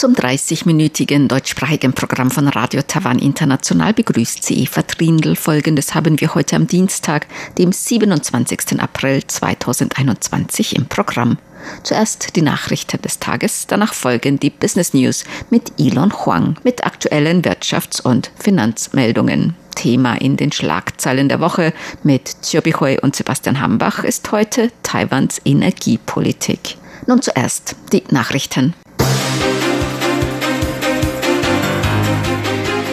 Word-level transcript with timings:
Zum 0.00 0.14
30-minütigen 0.14 1.28
deutschsprachigen 1.28 1.92
Programm 1.92 2.30
von 2.30 2.48
Radio 2.48 2.80
Taiwan 2.80 3.18
International 3.18 3.92
begrüßt 3.92 4.42
sie 4.42 4.62
Eva 4.62 4.80
Trindl. 4.80 5.36
Folgendes 5.36 5.94
haben 5.94 6.18
wir 6.22 6.34
heute 6.34 6.56
am 6.56 6.66
Dienstag, 6.66 7.26
dem 7.58 7.70
27. 7.70 8.80
April 8.80 9.22
2021 9.26 10.74
im 10.76 10.86
Programm. 10.86 11.36
Zuerst 11.82 12.34
die 12.34 12.40
Nachrichten 12.40 13.02
des 13.02 13.18
Tages, 13.18 13.66
danach 13.66 13.92
folgen 13.92 14.40
die 14.40 14.48
Business 14.48 14.94
News 14.94 15.24
mit 15.50 15.70
Elon 15.78 16.14
Huang 16.24 16.56
mit 16.64 16.82
aktuellen 16.86 17.42
Wirtschafts- 17.42 18.00
und 18.00 18.30
Finanzmeldungen. 18.38 19.54
Thema 19.74 20.14
in 20.14 20.38
den 20.38 20.50
Schlagzeilen 20.50 21.28
der 21.28 21.40
Woche 21.40 21.74
mit 22.02 22.40
Chiobi 22.40 22.72
Hui 22.72 22.98
und 23.02 23.14
Sebastian 23.16 23.60
Hambach 23.60 24.02
ist 24.02 24.32
heute 24.32 24.72
Taiwans 24.82 25.42
Energiepolitik. 25.44 26.78
Nun 27.06 27.20
zuerst 27.20 27.76
die 27.92 28.04
Nachrichten. 28.10 28.72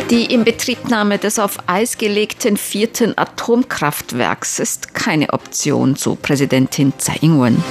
Die 0.09 0.33
Inbetriebnahme 0.33 1.17
des 1.17 1.37
auf 1.37 1.57
Eis 1.67 1.97
gelegten 1.97 2.55
vierten 2.55 3.17
Atomkraftwerks 3.17 4.57
ist 4.59 4.93
keine 4.93 5.33
Option, 5.33 5.97
so 5.97 6.15
Präsidentin 6.15 6.93
Tsai 6.97 7.17
Ing-wen. 7.21 7.61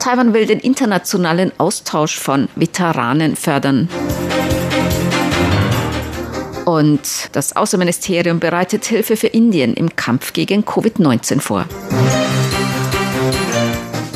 Taiwan 0.00 0.34
will 0.34 0.46
den 0.46 0.58
internationalen 0.58 1.52
Austausch 1.58 2.18
von 2.18 2.48
Veteranen 2.56 3.36
fördern. 3.36 3.88
Und 6.64 7.28
das 7.30 7.54
Außenministerium 7.54 8.40
bereitet 8.40 8.86
Hilfe 8.86 9.16
für 9.16 9.28
Indien 9.28 9.74
im 9.74 9.94
Kampf 9.94 10.32
gegen 10.32 10.64
Covid-19 10.64 11.40
vor. 11.40 11.64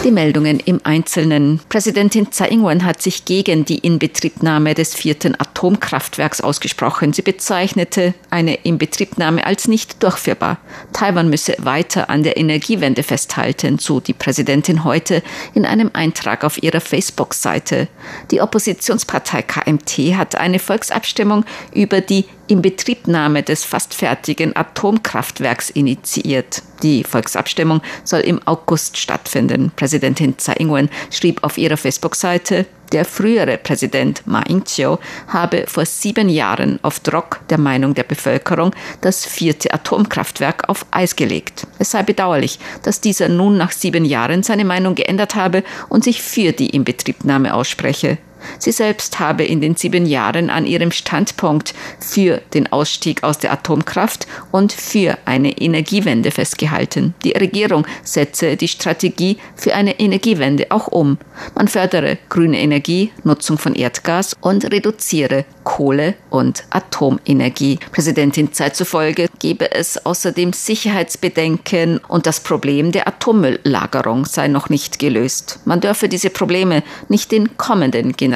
Die 0.02 0.10
Meldungen 0.10 0.60
im 0.60 0.80
Einzelnen. 0.82 1.60
Präsidentin 1.68 2.32
Tsai 2.32 2.48
Ing-wen 2.48 2.86
hat 2.86 3.02
sich 3.02 3.26
gegen 3.26 3.66
die 3.66 3.80
Inbetriebnahme 3.80 4.72
des 4.72 4.94
vierten 4.94 5.38
Atomkraftwerks 5.38 6.40
ausgesprochen. 6.40 7.12
Sie 7.12 7.20
bezeichnete 7.20 8.14
eine 8.30 8.54
Inbetriebnahme 8.54 9.44
als 9.44 9.68
nicht 9.68 10.02
durchführbar. 10.02 10.56
Taiwan 10.94 11.28
müsse 11.28 11.54
weiter 11.58 12.08
an 12.08 12.22
der 12.22 12.38
Energiewende 12.38 13.02
festhalten, 13.02 13.78
so 13.78 14.00
die 14.00 14.14
Präsidentin 14.14 14.84
heute 14.84 15.22
in 15.52 15.66
einem 15.66 15.90
Eintrag 15.92 16.44
auf 16.44 16.62
ihrer 16.62 16.80
Facebook-Seite. 16.80 17.86
Die 18.30 18.40
Oppositionspartei 18.40 19.42
KMT 19.42 20.16
hat 20.16 20.34
eine 20.34 20.60
Volksabstimmung 20.60 21.44
über 21.74 22.00
die 22.00 22.24
Inbetriebnahme 22.50 23.42
des 23.42 23.64
fast 23.64 23.94
fertigen 23.94 24.54
Atomkraftwerks 24.56 25.70
initiiert. 25.70 26.62
Die 26.82 27.04
Volksabstimmung 27.04 27.80
soll 28.04 28.20
im 28.20 28.40
August 28.46 28.96
stattfinden. 28.96 29.70
Präsidentin 29.76 30.36
Tsai 30.36 30.54
Ing-wen 30.54 30.90
schrieb 31.10 31.44
auf 31.44 31.58
ihrer 31.58 31.76
Facebook-Seite, 31.76 32.66
der 32.92 33.04
frühere 33.04 33.56
Präsident 33.56 34.26
Ma 34.26 34.42
Ying-jeou 34.48 34.98
habe 35.28 35.64
vor 35.68 35.86
sieben 35.86 36.28
Jahren 36.28 36.80
auf 36.82 36.98
Druck 36.98 37.40
der 37.48 37.58
Meinung 37.58 37.94
der 37.94 38.02
Bevölkerung 38.02 38.74
das 39.00 39.24
vierte 39.24 39.72
Atomkraftwerk 39.72 40.68
auf 40.68 40.84
Eis 40.90 41.14
gelegt. 41.14 41.68
Es 41.78 41.92
sei 41.92 42.02
bedauerlich, 42.02 42.58
dass 42.82 43.00
dieser 43.00 43.28
nun 43.28 43.56
nach 43.56 43.70
sieben 43.70 44.04
Jahren 44.04 44.42
seine 44.42 44.64
Meinung 44.64 44.96
geändert 44.96 45.36
habe 45.36 45.62
und 45.88 46.02
sich 46.02 46.20
für 46.20 46.52
die 46.52 46.70
Inbetriebnahme 46.70 47.54
ausspreche. 47.54 48.18
Sie 48.58 48.72
selbst 48.72 49.20
habe 49.20 49.44
in 49.44 49.60
den 49.60 49.76
sieben 49.76 50.06
Jahren 50.06 50.50
an 50.50 50.66
ihrem 50.66 50.90
Standpunkt 50.90 51.74
für 51.98 52.40
den 52.54 52.72
Ausstieg 52.72 53.22
aus 53.22 53.38
der 53.38 53.52
Atomkraft 53.52 54.26
und 54.50 54.72
für 54.72 55.18
eine 55.24 55.52
Energiewende 55.58 56.30
festgehalten. 56.30 57.14
Die 57.24 57.32
Regierung 57.32 57.86
setze 58.02 58.56
die 58.56 58.68
Strategie 58.68 59.38
für 59.56 59.74
eine 59.74 59.98
Energiewende 60.00 60.66
auch 60.70 60.88
um. 60.88 61.18
Man 61.54 61.68
fördere 61.68 62.18
grüne 62.28 62.58
Energie, 62.58 63.12
Nutzung 63.24 63.58
von 63.58 63.74
Erdgas 63.74 64.36
und 64.40 64.70
reduziere 64.72 65.44
Kohle- 65.64 66.14
und 66.30 66.64
Atomenergie. 66.70 67.78
Präsidentin 67.92 68.52
Zeit 68.52 68.76
zufolge 68.76 69.28
gebe 69.38 69.72
es 69.72 70.04
außerdem 70.04 70.52
Sicherheitsbedenken 70.52 71.98
und 71.98 72.26
das 72.26 72.40
Problem 72.40 72.92
der 72.92 73.06
Atommülllagerung 73.08 74.24
sei 74.24 74.48
noch 74.48 74.68
nicht 74.68 74.98
gelöst. 74.98 75.60
Man 75.64 75.80
dürfe 75.80 76.08
diese 76.08 76.30
Probleme 76.30 76.82
nicht 77.08 77.32
den 77.32 77.56
kommenden 77.56 78.12
Generationen 78.12 78.29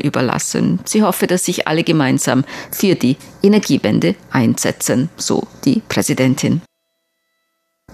überlassen. 0.00 0.80
Sie 0.84 1.02
hoffe, 1.02 1.26
dass 1.26 1.44
sich 1.44 1.68
alle 1.68 1.84
gemeinsam 1.84 2.44
für 2.70 2.94
die 2.94 3.16
Energiewende 3.42 4.14
einsetzen, 4.30 5.08
so 5.16 5.46
die 5.64 5.82
Präsidentin. 5.88 6.62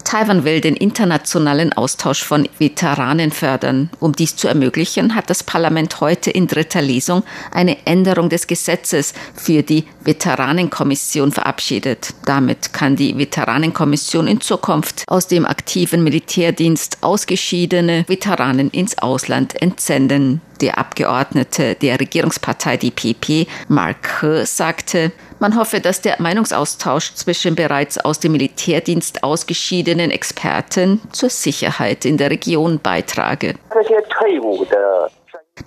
Taiwan 0.03 0.43
will 0.43 0.61
den 0.61 0.75
internationalen 0.75 1.73
Austausch 1.73 2.23
von 2.23 2.47
Veteranen 2.57 3.31
fördern. 3.31 3.89
Um 3.99 4.13
dies 4.13 4.35
zu 4.35 4.47
ermöglichen, 4.47 5.15
hat 5.15 5.29
das 5.29 5.43
Parlament 5.43 6.01
heute 6.01 6.31
in 6.31 6.47
dritter 6.47 6.81
Lesung 6.81 7.23
eine 7.51 7.77
Änderung 7.85 8.29
des 8.29 8.47
Gesetzes 8.47 9.13
für 9.35 9.61
die 9.61 9.85
Veteranenkommission 10.03 11.31
verabschiedet. 11.31 12.13
Damit 12.25 12.73
kann 12.73 12.95
die 12.95 13.17
Veteranenkommission 13.17 14.27
in 14.27 14.41
Zukunft 14.41 15.03
aus 15.07 15.27
dem 15.27 15.45
aktiven 15.45 16.03
Militärdienst 16.03 16.99
ausgeschiedene 17.01 18.05
Veteranen 18.07 18.69
ins 18.71 18.97
Ausland 18.97 19.61
entsenden. 19.61 20.41
Der 20.61 20.77
Abgeordnete 20.77 21.75
der 21.75 21.99
Regierungspartei 21.99 22.77
DPP, 22.77 23.47
Mark 23.69 24.21
He, 24.21 24.45
sagte, 24.45 25.11
man 25.39 25.55
hoffe, 25.55 25.79
dass 25.79 26.01
der 26.01 26.21
Meinungsaustausch 26.21 27.13
zwischen 27.13 27.55
bereits 27.55 27.97
aus 27.97 28.19
dem 28.19 28.33
Militärdienst 28.33 29.23
ausgeschiedenen 29.23 30.11
Experten 30.11 30.99
zur 31.13 31.29
Sicherheit 31.29 32.03
in 32.03 32.17
der 32.17 32.29
Region 32.29 32.79
beitrage. 32.79 33.55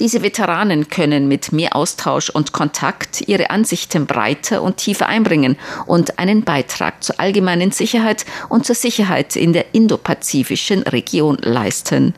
Diese 0.01 0.23
Veteranen 0.23 0.89
können 0.89 1.29
mit 1.29 1.53
mehr 1.53 1.77
Austausch 1.77 2.31
und 2.31 2.53
Kontakt 2.53 3.29
ihre 3.29 3.51
Ansichten 3.51 4.07
breiter 4.07 4.63
und 4.63 4.79
tiefer 4.79 5.07
einbringen 5.07 5.59
und 5.87 6.19
einen 6.19 6.45
Beitrag 6.45 7.03
zur 7.03 7.21
allgemeinen 7.21 7.73
Sicherheit 7.73 8.25
und 8.49 8.65
zur 8.65 8.75
Sicherheit 8.75 9.37
in 9.37 9.53
der 9.53 9.75
indopazifischen 9.75 10.83
Region 10.83 11.37
leisten 11.41 12.15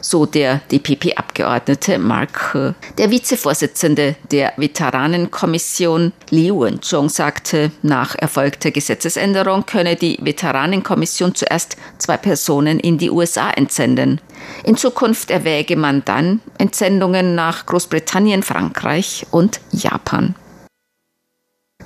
so 0.00 0.26
der 0.26 0.60
DPP-Abgeordnete 0.70 1.98
Mark 1.98 2.52
He. 2.52 2.72
Der 2.98 3.10
Vizevorsitzende 3.10 4.16
der 4.30 4.52
Veteranenkommission 4.56 6.12
Li 6.30 6.50
Wen-chong 6.50 7.08
sagte, 7.08 7.70
nach 7.82 8.14
erfolgter 8.16 8.70
Gesetzesänderung 8.70 9.66
könne 9.66 9.96
die 9.96 10.18
Veteranenkommission 10.20 11.34
zuerst 11.34 11.76
zwei 11.98 12.16
Personen 12.16 12.80
in 12.80 12.98
die 12.98 13.10
USA 13.10 13.50
entsenden. 13.50 14.20
In 14.64 14.76
Zukunft 14.76 15.30
erwäge 15.30 15.76
man 15.76 16.04
dann 16.04 16.40
Entsendungen 16.58 17.34
nach 17.34 17.66
Großbritannien, 17.66 18.42
Frankreich 18.42 19.26
und 19.30 19.60
Japan. 19.70 20.34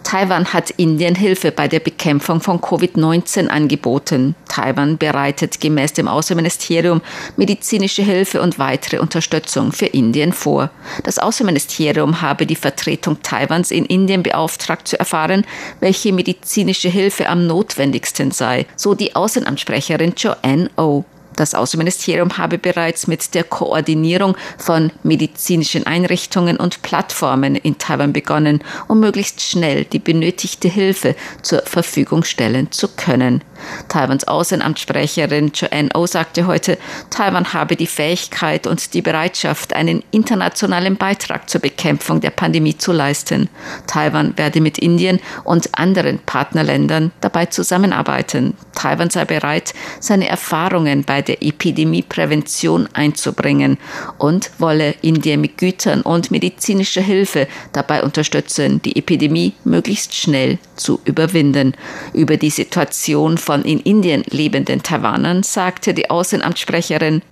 Taiwan 0.08 0.54
hat 0.54 0.70
Indien 0.70 1.14
Hilfe 1.14 1.52
bei 1.52 1.68
der 1.68 1.80
Bekämpfung 1.80 2.40
von 2.40 2.60
Covid-19 2.60 3.48
angeboten. 3.48 4.34
Taiwan 4.48 4.96
bereitet 4.96 5.60
gemäß 5.60 5.92
dem 5.92 6.08
Außenministerium 6.08 7.02
medizinische 7.36 8.02
Hilfe 8.02 8.40
und 8.40 8.58
weitere 8.58 9.00
Unterstützung 9.00 9.70
für 9.70 9.84
Indien 9.84 10.32
vor. 10.32 10.70
Das 11.04 11.18
Außenministerium 11.18 12.22
habe 12.22 12.46
die 12.46 12.56
Vertretung 12.56 13.22
Taiwans 13.22 13.70
in 13.70 13.84
Indien 13.84 14.22
beauftragt 14.22 14.88
zu 14.88 14.98
erfahren, 14.98 15.44
welche 15.80 16.12
medizinische 16.14 16.88
Hilfe 16.88 17.28
am 17.28 17.46
notwendigsten 17.46 18.30
sei, 18.30 18.64
so 18.76 18.94
die 18.94 19.14
Außenamtssprecherin 19.14 20.14
Joanne 20.16 20.70
O. 20.78 21.04
Das 21.38 21.54
Außenministerium 21.54 22.36
habe 22.36 22.58
bereits 22.58 23.06
mit 23.06 23.32
der 23.32 23.44
Koordinierung 23.44 24.36
von 24.58 24.90
medizinischen 25.04 25.86
Einrichtungen 25.86 26.56
und 26.56 26.82
Plattformen 26.82 27.54
in 27.54 27.78
Taiwan 27.78 28.12
begonnen, 28.12 28.64
um 28.88 28.98
möglichst 28.98 29.40
schnell 29.40 29.84
die 29.84 30.00
benötigte 30.00 30.66
Hilfe 30.66 31.14
zur 31.42 31.62
Verfügung 31.64 32.24
stellen 32.24 32.72
zu 32.72 32.88
können. 32.88 33.44
Taiwans 33.88 34.26
Außenamtssprecherin 34.26 35.52
Joanne 35.54 35.90
O 35.94 36.06
sagte 36.06 36.46
heute, 36.46 36.78
Taiwan 37.10 37.52
habe 37.52 37.76
die 37.76 37.86
Fähigkeit 37.86 38.66
und 38.66 38.94
die 38.94 39.02
Bereitschaft, 39.02 39.74
einen 39.74 40.02
internationalen 40.10 40.96
Beitrag 40.96 41.48
zur 41.48 41.60
Bekämpfung 41.60 42.20
der 42.20 42.30
Pandemie 42.30 42.76
zu 42.76 42.92
leisten. 42.92 43.48
Taiwan 43.86 44.36
werde 44.36 44.60
mit 44.60 44.78
Indien 44.78 45.20
und 45.44 45.78
anderen 45.78 46.18
Partnerländern 46.18 47.12
dabei 47.20 47.46
zusammenarbeiten. 47.46 48.56
Taiwan 48.74 49.10
sei 49.10 49.24
bereit, 49.24 49.74
seine 50.00 50.28
Erfahrungen 50.28 51.04
bei 51.04 51.22
der 51.28 51.42
Epidemieprävention 51.42 52.88
einzubringen 52.94 53.78
und 54.18 54.50
wolle 54.58 54.94
Indien 55.02 55.40
mit 55.40 55.58
Gütern 55.58 56.02
und 56.02 56.30
medizinischer 56.30 57.02
Hilfe 57.02 57.46
dabei 57.72 58.02
unterstützen, 58.02 58.82
die 58.82 58.96
Epidemie 58.96 59.52
möglichst 59.64 60.14
schnell 60.14 60.58
zu 60.74 61.00
überwinden. 61.04 61.74
Über 62.14 62.36
die 62.36 62.50
Situation 62.50 63.38
von 63.38 63.62
in 63.62 63.80
Indien 63.80 64.24
lebenden 64.30 64.82
Taiwanern 64.82 65.42
sagte 65.42 65.94
die 65.94 66.10
Außenamtssprecherin, 66.10 67.22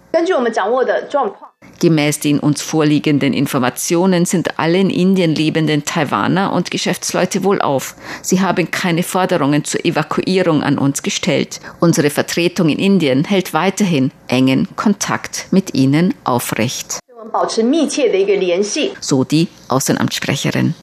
Gemäß 1.78 2.20
den 2.20 2.38
uns 2.40 2.62
vorliegenden 2.62 3.32
Informationen 3.34 4.24
sind 4.24 4.58
alle 4.58 4.78
in 4.78 4.90
Indien 4.90 5.34
lebenden 5.34 5.84
Taiwaner 5.84 6.52
und 6.52 6.70
Geschäftsleute 6.70 7.44
wohlauf. 7.44 7.94
Sie 8.22 8.40
haben 8.40 8.70
keine 8.70 9.02
Forderungen 9.02 9.64
zur 9.64 9.84
Evakuierung 9.84 10.62
an 10.62 10.78
uns 10.78 11.02
gestellt. 11.02 11.60
Unsere 11.80 12.10
Vertretung 12.10 12.68
in 12.68 12.78
Indien 12.78 13.24
hält 13.24 13.52
weiterhin 13.52 14.10
engen 14.28 14.68
Kontakt 14.76 15.48
mit 15.50 15.74
ihnen 15.74 16.14
aufrecht. 16.24 16.98
So 19.00 19.24
die 19.24 19.48
Außenamtssprecherin. 19.68 20.74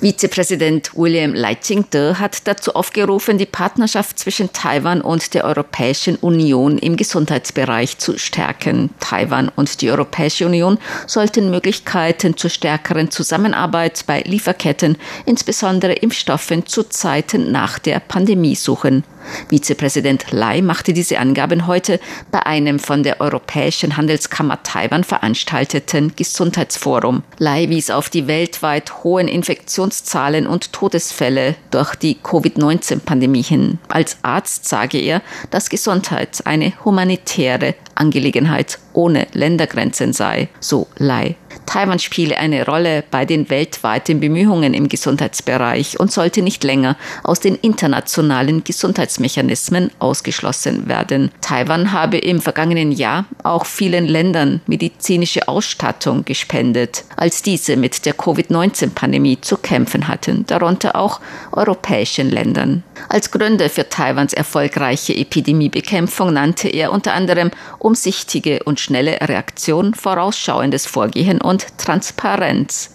Vizepräsident 0.00 0.90
William 0.94 1.32
Leiching-te 1.32 2.18
hat 2.18 2.46
dazu 2.46 2.74
aufgerufen, 2.74 3.38
die 3.38 3.46
Partnerschaft 3.46 4.18
zwischen 4.18 4.52
Taiwan 4.52 5.00
und 5.00 5.32
der 5.32 5.44
Europäischen 5.44 6.16
Union 6.16 6.76
im 6.76 6.96
Gesundheitsbereich 6.96 7.96
zu 7.96 8.18
stärken. 8.18 8.90
Taiwan 9.00 9.48
und 9.48 9.80
die 9.80 9.90
Europäische 9.90 10.44
Union 10.44 10.78
sollten 11.06 11.50
Möglichkeiten 11.50 12.36
zur 12.36 12.50
stärkeren 12.50 13.10
Zusammenarbeit 13.10 14.04
bei 14.06 14.20
Lieferketten, 14.20 14.98
insbesondere 15.24 15.94
Impfstoffen 15.94 16.66
zu 16.66 16.82
Zeiten 16.82 17.50
nach 17.50 17.78
der 17.78 18.00
Pandemie 18.00 18.54
suchen. 18.54 19.02
Vizepräsident 19.48 20.26
Lai 20.30 20.62
machte 20.62 20.92
diese 20.92 21.18
Angaben 21.18 21.66
heute 21.66 22.00
bei 22.30 22.44
einem 22.44 22.78
von 22.78 23.02
der 23.02 23.20
Europäischen 23.20 23.96
Handelskammer 23.96 24.62
Taiwan 24.62 25.04
veranstalteten 25.04 26.12
Gesundheitsforum. 26.16 27.22
Lai 27.38 27.68
wies 27.68 27.90
auf 27.90 28.10
die 28.10 28.26
weltweit 28.26 29.04
hohen 29.04 29.28
Infektionszahlen 29.28 30.46
und 30.46 30.72
Todesfälle 30.72 31.54
durch 31.70 31.94
die 31.94 32.16
Covid-19-Pandemie 32.16 33.42
hin. 33.42 33.78
Als 33.88 34.18
Arzt 34.22 34.68
sage 34.68 34.98
er, 34.98 35.22
dass 35.50 35.70
Gesundheit 35.70 36.42
eine 36.44 36.72
humanitäre 36.84 37.74
Angelegenheit 37.96 38.78
ohne 38.92 39.26
Ländergrenzen 39.32 40.12
sei, 40.12 40.48
so 40.60 40.86
Lai. 40.98 41.36
Taiwan 41.66 41.98
spiele 41.98 42.38
eine 42.38 42.64
Rolle 42.64 43.04
bei 43.10 43.24
den 43.24 43.50
weltweiten 43.50 44.20
Bemühungen 44.20 44.74
im 44.74 44.88
Gesundheitsbereich 44.88 45.98
und 45.98 46.12
sollte 46.12 46.42
nicht 46.42 46.62
länger 46.64 46.96
aus 47.24 47.40
den 47.40 47.56
internationalen 47.56 48.62
Gesundheitsmechanismen 48.62 49.90
ausgeschlossen 49.98 50.88
werden. 50.88 51.30
Taiwan 51.40 51.92
habe 51.92 52.18
im 52.18 52.40
vergangenen 52.40 52.92
Jahr 52.92 53.26
auch 53.42 53.66
vielen 53.66 54.06
Ländern 54.06 54.60
medizinische 54.66 55.48
Ausstattung 55.48 56.24
gespendet, 56.24 57.04
als 57.16 57.42
diese 57.42 57.76
mit 57.76 58.06
der 58.06 58.14
Covid-19-Pandemie 58.14 59.40
zu 59.40 59.56
kämpfen 59.56 60.08
hatten, 60.08 60.46
darunter 60.46 60.96
auch 60.96 61.20
europäischen 61.52 62.30
Ländern. 62.30 62.84
Als 63.08 63.30
Gründe 63.30 63.68
für 63.68 63.88
Taiwans 63.88 64.32
erfolgreiche 64.32 65.14
Epidemiebekämpfung 65.14 66.32
nannte 66.32 66.68
er 66.68 66.92
unter 66.92 67.14
anderem 67.14 67.50
umsichtige 67.86 68.64
und 68.64 68.80
schnelle 68.80 69.18
Reaktion, 69.22 69.94
vorausschauendes 69.94 70.86
Vorgehen 70.86 71.40
und 71.40 71.78
Transparenz. 71.78 72.90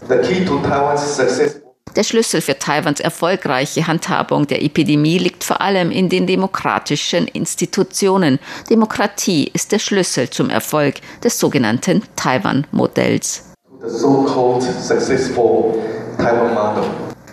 Der 1.96 2.04
Schlüssel 2.04 2.42
für 2.42 2.60
Taiwans 2.60 3.00
erfolgreiche 3.00 3.88
Handhabung 3.88 4.48
der 4.48 4.62
Epidemie 4.64 5.18
liegt 5.18 5.44
vor 5.44 5.62
allem 5.62 5.92
in 5.92 6.10
den 6.10 6.28
demokratischen 6.28 7.28
Institutionen. 7.28 8.40
Demokratie 8.70 9.50
ist 9.54 9.72
der 9.72 9.80
Schlüssel 9.80 10.30
zum 10.30 10.50
Erfolg 10.50 10.96
des 11.24 11.40
sogenannten 11.40 12.04
Taiwan-Modells. 12.16 13.44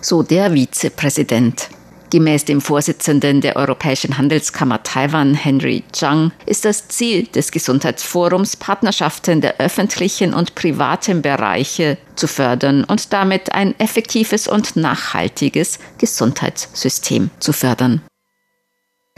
So 0.01 0.23
der 0.23 0.53
Vizepräsident. 0.53 1.78
Gemäß 2.11 2.47
dem 2.47 2.61
Vorsitzenden 2.61 3.41
der 3.41 3.57
Europäischen 3.57 4.17
Handelskammer 4.17 4.83
Taiwan, 4.83 5.35
Henry 5.35 5.85
Zhang, 5.93 6.33
ist 6.47 6.65
das 6.65 6.89
Ziel 6.89 7.27
des 7.27 7.53
Gesundheitsforums, 7.53 8.57
Partnerschaften 8.57 9.41
der 9.41 9.61
öffentlichen 9.61 10.33
und 10.33 10.55
privaten 10.55 11.21
Bereiche 11.21 11.99
zu 12.17 12.27
fördern 12.27 12.85
und 12.85 13.13
damit 13.13 13.53
ein 13.53 13.79
effektives 13.79 14.49
und 14.49 14.77
nachhaltiges 14.77 15.79
Gesundheitssystem 15.99 17.31
zu 17.41 17.53
fördern. 17.53 18.03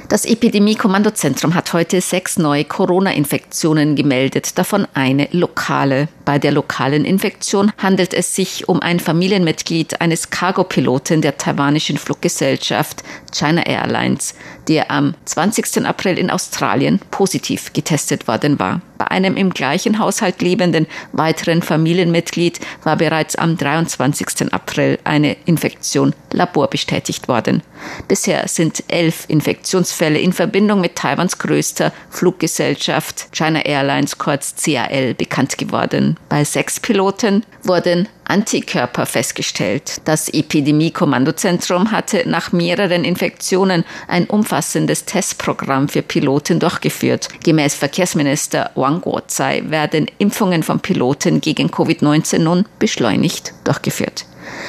Das 0.08 0.24
Epidemie-Kommandozentrum 0.24 1.54
hat 1.54 1.72
heute 1.72 2.00
sechs 2.00 2.38
neue 2.38 2.64
Corona-Infektionen 2.64 3.94
gemeldet, 3.94 4.58
davon 4.58 4.86
eine 4.94 5.28
lokale. 5.32 6.08
Bei 6.24 6.38
der 6.38 6.52
lokalen 6.52 7.04
Infektion 7.04 7.72
handelt 7.78 8.12
es 8.12 8.34
sich 8.34 8.68
um 8.68 8.80
ein 8.80 8.98
Familienmitglied 8.98 10.00
eines 10.00 10.30
Cargo-Piloten 10.30 11.22
der 11.22 11.38
taiwanischen 11.38 11.96
Fluggesellschaft 11.96 13.02
China 13.32 13.62
Airlines, 13.66 14.34
der 14.70 14.88
am 14.88 15.14
20. 15.24 15.84
April 15.84 16.16
in 16.16 16.30
Australien 16.30 17.00
positiv 17.10 17.72
getestet 17.72 18.28
worden 18.28 18.60
war. 18.60 18.80
Bei 18.98 19.10
einem 19.10 19.36
im 19.36 19.50
gleichen 19.50 19.98
Haushalt 19.98 20.40
lebenden 20.42 20.86
weiteren 21.12 21.60
Familienmitglied 21.60 22.60
war 22.84 22.96
bereits 22.96 23.34
am 23.34 23.56
23. 23.56 24.52
April 24.52 24.98
eine 25.02 25.36
Infektion 25.44 26.14
laborbestätigt 26.32 27.26
worden. 27.26 27.62
Bisher 28.06 28.46
sind 28.46 28.84
elf 28.86 29.24
Infektionsfälle 29.26 30.20
in 30.20 30.32
Verbindung 30.32 30.80
mit 30.80 30.94
Taiwans 30.94 31.38
größter 31.38 31.92
Fluggesellschaft 32.08 33.30
China 33.32 33.64
Airlines 33.64 34.18
kurz 34.18 34.54
CAL 34.62 35.14
bekannt 35.14 35.58
geworden. 35.58 36.16
Bei 36.28 36.44
sechs 36.44 36.78
Piloten 36.78 37.44
wurden 37.64 38.06
Antikörper 38.30 39.06
festgestellt. 39.06 40.00
Das 40.04 40.28
Epidemie-Kommandozentrum 40.28 41.90
hatte 41.90 42.22
nach 42.28 42.52
mehreren 42.52 43.04
Infektionen 43.04 43.84
ein 44.06 44.26
umfassendes 44.26 45.04
Testprogramm 45.04 45.88
für 45.88 46.02
Piloten 46.02 46.60
durchgeführt. 46.60 47.28
Gemäß 47.44 47.74
Verkehrsminister 47.74 48.70
Wang 48.76 49.00
Guozai 49.00 49.64
werden 49.66 50.06
Impfungen 50.18 50.62
von 50.62 50.80
Piloten 50.80 51.40
gegen 51.40 51.68
Covid-19 51.68 52.38
nun 52.38 52.64
beschleunigt 52.78 53.52
durchgeführt. 53.64 54.26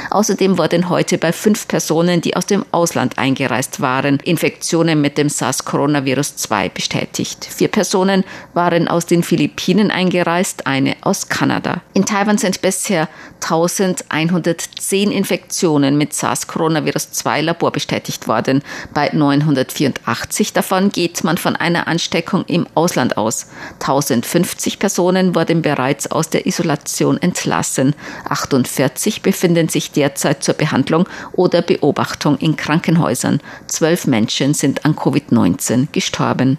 Außerdem 0.09 0.57
wurden 0.57 0.89
heute 0.89 1.17
bei 1.17 1.31
fünf 1.31 1.67
Personen, 1.67 2.21
die 2.21 2.35
aus 2.35 2.45
dem 2.45 2.65
Ausland 2.71 3.17
eingereist 3.17 3.81
waren, 3.81 4.17
Infektionen 4.23 5.01
mit 5.01 5.17
dem 5.17 5.29
SARS-Coronavirus-2 5.29 6.69
bestätigt. 6.69 7.45
Vier 7.49 7.69
Personen 7.69 8.23
waren 8.53 8.87
aus 8.87 9.05
den 9.05 9.23
Philippinen 9.23 9.91
eingereist, 9.91 10.67
eine 10.67 10.95
aus 11.01 11.29
Kanada. 11.29 11.81
In 11.93 12.05
Taiwan 12.05 12.37
sind 12.37 12.61
bisher 12.61 13.07
1110 13.41 15.11
Infektionen 15.11 15.97
mit 15.97 16.13
SARS-Coronavirus-2 16.13 17.41
laborbestätigt 17.41 18.27
worden. 18.27 18.61
Bei 18.93 19.09
984 19.11 20.53
davon 20.53 20.89
geht 20.89 21.23
man 21.23 21.37
von 21.37 21.55
einer 21.55 21.87
Ansteckung 21.87 22.45
im 22.45 22.67
Ausland 22.75 23.17
aus. 23.17 23.47
1050 23.79 24.79
Personen 24.79 25.35
wurden 25.35 25.61
bereits 25.61 26.11
aus 26.11 26.29
der 26.29 26.45
Isolation 26.45 27.21
entlassen. 27.21 27.95
48 28.29 29.21
befinden 29.21 29.67
sich 29.71 29.91
derzeit 29.91 30.43
zur 30.43 30.55
Behandlung 30.55 31.07
oder 31.33 31.61
Beobachtung 31.61 32.37
in 32.37 32.55
Krankenhäusern. 32.55 33.39
Zwölf 33.67 34.07
Menschen 34.07 34.53
sind 34.53 34.85
an 34.85 34.95
Covid-19 34.95 35.87
gestorben. 35.91 36.57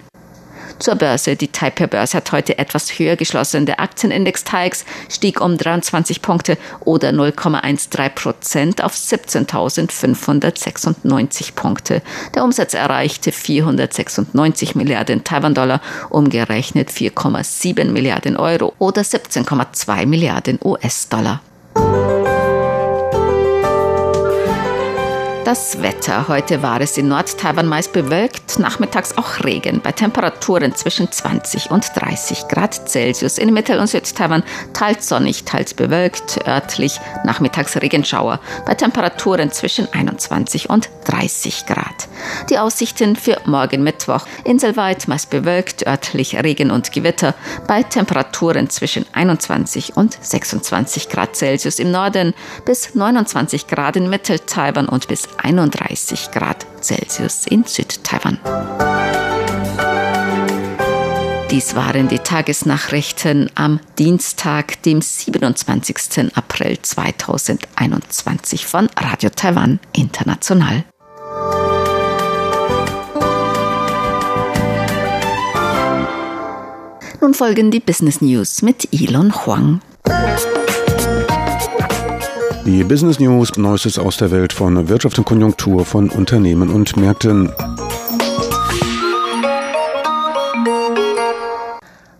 Zur 0.82 0.96
Börse. 0.96 1.36
Die 1.36 1.48
Taipei-Börse 1.48 2.16
hat 2.16 2.32
heute 2.32 2.58
etwas 2.58 2.98
höher 2.98 3.16
geschlossen. 3.16 3.66
Der 3.66 3.78
Aktienindex 3.78 4.42
TAIX 4.44 4.86
stieg 5.08 5.40
um 5.40 5.56
23 5.56 6.20
Punkte 6.22 6.58
oder 6.80 7.10
0,13 7.10 8.08
Prozent 8.08 8.82
auf 8.82 8.94
17.596 8.94 11.54
Punkte. 11.54 12.02
Der 12.34 12.42
Umsatz 12.42 12.74
erreichte 12.74 13.30
496 13.30 14.74
Milliarden 14.74 15.22
Taiwan-Dollar, 15.22 15.80
umgerechnet 16.10 16.90
4,7 16.90 17.92
Milliarden 17.92 18.36
Euro 18.36 18.72
oder 18.78 19.02
17,2 19.02 20.06
Milliarden 20.06 20.58
US-Dollar. 20.64 21.42
Das 25.44 25.82
Wetter. 25.82 26.28
Heute 26.28 26.62
war 26.62 26.80
es 26.80 26.96
in 26.96 27.08
Nord-Taiwan 27.08 27.66
meist 27.66 27.92
bewölkt, 27.92 28.60
nachmittags 28.60 29.18
auch 29.18 29.42
Regen 29.42 29.80
bei 29.82 29.90
Temperaturen 29.90 30.72
zwischen 30.76 31.10
20 31.10 31.72
und 31.72 31.84
30 31.96 32.46
Grad 32.46 32.88
Celsius. 32.88 33.38
In 33.38 33.52
Mittel- 33.52 33.80
und 33.80 33.88
Süd-Taiwan 33.88 34.44
teils 34.72 35.08
sonnig, 35.08 35.42
teils 35.42 35.74
bewölkt, 35.74 36.46
örtlich 36.46 37.00
nachmittags 37.24 37.76
Regenschauer 37.76 38.38
bei 38.66 38.74
Temperaturen 38.74 39.50
zwischen 39.50 39.92
21 39.92 40.70
und 40.70 40.88
30 41.06 41.66
Grad. 41.66 42.08
Die 42.48 42.58
Aussichten 42.58 43.16
für 43.16 43.40
morgen 43.44 43.82
Mittwoch. 43.82 44.24
Inselweit 44.44 45.08
meist 45.08 45.30
bewölkt, 45.30 45.84
örtlich 45.84 46.36
Regen 46.36 46.70
und 46.70 46.92
Gewitter 46.92 47.34
bei 47.66 47.82
Temperaturen 47.82 48.70
zwischen 48.70 49.06
21 49.12 49.96
und 49.96 50.16
26 50.20 51.08
Grad 51.08 51.34
Celsius 51.34 51.80
im 51.80 51.90
Norden 51.90 52.32
bis 52.64 52.94
29 52.94 53.66
Grad 53.66 53.96
in 53.96 54.08
Mittel-Taiwan 54.08 54.88
und 54.88 55.08
bis 55.08 55.31
31 55.38 56.30
Grad 56.30 56.66
Celsius 56.80 57.46
in 57.46 57.64
Südtaiwan. 57.64 58.38
Dies 61.50 61.74
waren 61.74 62.08
die 62.08 62.18
Tagesnachrichten 62.18 63.50
am 63.54 63.78
Dienstag, 63.98 64.82
dem 64.84 65.02
27. 65.02 66.34
April 66.34 66.78
2021 66.80 68.66
von 68.66 68.88
Radio 68.96 69.28
Taiwan 69.28 69.78
International. 69.92 70.84
Nun 77.20 77.34
folgen 77.34 77.70
die 77.70 77.80
Business 77.80 78.20
News 78.22 78.62
mit 78.62 78.88
Elon 78.90 79.32
Huang. 79.44 79.82
Die 82.64 82.84
Business 82.84 83.18
News, 83.18 83.56
Neuestes 83.56 83.98
aus 83.98 84.18
der 84.18 84.30
Welt 84.30 84.52
von 84.52 84.88
Wirtschaft 84.88 85.18
und 85.18 85.24
Konjunktur 85.24 85.84
von 85.84 86.08
Unternehmen 86.10 86.68
und 86.70 86.96
Märkten. 86.96 87.50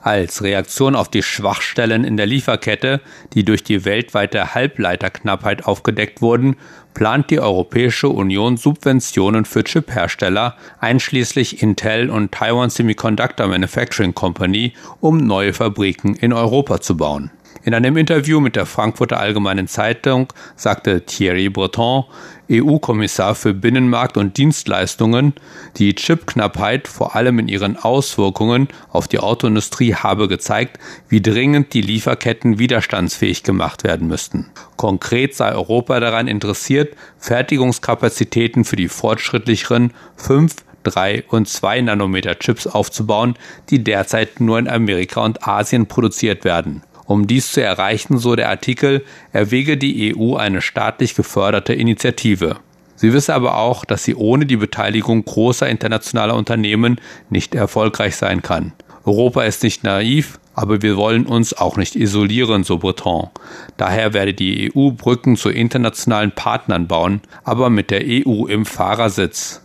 Als 0.00 0.42
Reaktion 0.42 0.96
auf 0.96 1.08
die 1.08 1.22
Schwachstellen 1.22 2.02
in 2.02 2.16
der 2.16 2.26
Lieferkette, 2.26 3.00
die 3.34 3.44
durch 3.44 3.62
die 3.62 3.84
weltweite 3.84 4.52
Halbleiterknappheit 4.52 5.64
aufgedeckt 5.64 6.20
wurden, 6.20 6.56
plant 6.92 7.30
die 7.30 7.38
Europäische 7.38 8.08
Union 8.08 8.56
Subventionen 8.56 9.44
für 9.44 9.62
Chiphersteller, 9.62 10.56
einschließlich 10.80 11.62
Intel 11.62 12.10
und 12.10 12.32
Taiwan 12.32 12.68
Semiconductor 12.68 13.46
Manufacturing 13.46 14.12
Company, 14.12 14.72
um 15.00 15.18
neue 15.18 15.52
Fabriken 15.52 16.16
in 16.16 16.32
Europa 16.32 16.80
zu 16.80 16.96
bauen. 16.96 17.30
In 17.64 17.74
einem 17.74 17.96
Interview 17.96 18.40
mit 18.40 18.56
der 18.56 18.66
Frankfurter 18.66 19.20
Allgemeinen 19.20 19.68
Zeitung 19.68 20.32
sagte 20.56 21.06
Thierry 21.06 21.48
Breton, 21.48 22.04
EU-Kommissar 22.50 23.36
für 23.36 23.54
Binnenmarkt 23.54 24.16
und 24.16 24.36
Dienstleistungen, 24.36 25.34
die 25.76 25.94
Chipknappheit 25.94 26.88
vor 26.88 27.14
allem 27.14 27.38
in 27.38 27.46
ihren 27.46 27.76
Auswirkungen 27.76 28.66
auf 28.90 29.06
die 29.06 29.20
Autoindustrie 29.20 29.94
habe 29.94 30.26
gezeigt, 30.26 30.80
wie 31.08 31.22
dringend 31.22 31.72
die 31.72 31.82
Lieferketten 31.82 32.58
widerstandsfähig 32.58 33.44
gemacht 33.44 33.84
werden 33.84 34.08
müssten. 34.08 34.50
Konkret 34.76 35.36
sei 35.36 35.52
Europa 35.52 36.00
daran 36.00 36.26
interessiert, 36.26 36.96
Fertigungskapazitäten 37.18 38.64
für 38.64 38.76
die 38.76 38.88
fortschrittlicheren 38.88 39.92
5 40.16 40.56
3 40.82 41.24
und 41.28 41.48
2 41.48 41.82
Nanometer 41.82 42.36
Chips 42.40 42.66
aufzubauen, 42.66 43.36
die 43.70 43.84
derzeit 43.84 44.40
nur 44.40 44.58
in 44.58 44.68
Amerika 44.68 45.24
und 45.24 45.46
Asien 45.46 45.86
produziert 45.86 46.44
werden. 46.44 46.82
Um 47.06 47.26
dies 47.26 47.52
zu 47.52 47.62
erreichen, 47.62 48.18
so 48.18 48.36
der 48.36 48.48
Artikel, 48.48 49.04
erwäge 49.32 49.76
die 49.76 50.16
EU 50.16 50.36
eine 50.36 50.62
staatlich 50.62 51.14
geförderte 51.14 51.74
Initiative. 51.74 52.56
Sie 52.96 53.12
wisse 53.12 53.34
aber 53.34 53.58
auch, 53.58 53.84
dass 53.84 54.04
sie 54.04 54.14
ohne 54.14 54.46
die 54.46 54.56
Beteiligung 54.56 55.24
großer 55.24 55.68
internationaler 55.68 56.36
Unternehmen 56.36 57.00
nicht 57.30 57.54
erfolgreich 57.54 58.16
sein 58.16 58.42
kann. 58.42 58.72
Europa 59.04 59.42
ist 59.42 59.64
nicht 59.64 59.82
naiv, 59.82 60.38
aber 60.54 60.82
wir 60.82 60.96
wollen 60.96 61.26
uns 61.26 61.54
auch 61.54 61.76
nicht 61.76 61.96
isolieren, 61.96 62.62
so 62.62 62.78
Breton. 62.78 63.30
Daher 63.76 64.12
werde 64.12 64.34
die 64.34 64.70
EU 64.74 64.90
Brücken 64.90 65.36
zu 65.36 65.50
internationalen 65.50 66.32
Partnern 66.32 66.86
bauen, 66.86 67.22
aber 67.42 67.70
mit 67.70 67.90
der 67.90 68.02
EU 68.04 68.46
im 68.46 68.64
Fahrersitz. 68.64 69.62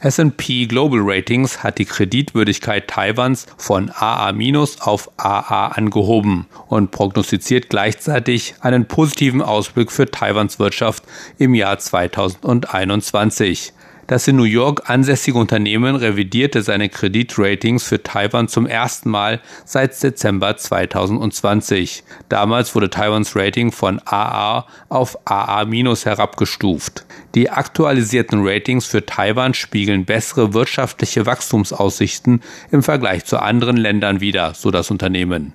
S&P 0.00 0.66
Global 0.66 1.00
Ratings 1.02 1.64
hat 1.64 1.78
die 1.78 1.84
Kreditwürdigkeit 1.84 2.86
Taiwans 2.86 3.46
von 3.56 3.90
AA- 3.90 4.32
auf 4.80 5.10
AA 5.16 5.68
angehoben 5.68 6.46
und 6.68 6.92
prognostiziert 6.92 7.68
gleichzeitig 7.68 8.54
einen 8.60 8.86
positiven 8.86 9.42
Ausblick 9.42 9.90
für 9.90 10.08
Taiwans 10.08 10.60
Wirtschaft 10.60 11.02
im 11.38 11.52
Jahr 11.54 11.78
2021. 11.80 13.72
Das 14.06 14.26
in 14.26 14.36
New 14.36 14.44
York 14.44 14.88
ansässige 14.88 15.36
Unternehmen 15.36 15.94
revidierte 15.94 16.62
seine 16.62 16.88
Kreditratings 16.88 17.84
für 17.84 18.02
Taiwan 18.02 18.48
zum 18.48 18.66
ersten 18.66 19.10
Mal 19.10 19.40
seit 19.66 20.02
Dezember 20.02 20.56
2020. 20.56 22.04
Damals 22.30 22.74
wurde 22.74 22.88
Taiwans 22.88 23.36
Rating 23.36 23.70
von 23.70 24.00
AA 24.06 24.64
auf 24.88 25.18
AA- 25.26 25.66
herabgestuft. 26.06 27.04
Die 27.34 27.50
aktualisierten 27.50 28.40
Ratings 28.42 28.86
für 28.86 29.04
Taiwan 29.04 29.52
spiegeln 29.52 30.06
bessere 30.06 30.54
wirtschaftliche 30.54 31.26
Wachstumsaussichten 31.26 32.40
im 32.70 32.82
Vergleich 32.82 33.26
zu 33.26 33.38
anderen 33.42 33.76
Ländern 33.76 34.22
wider, 34.22 34.54
so 34.54 34.70
das 34.70 34.90
Unternehmen. 34.90 35.52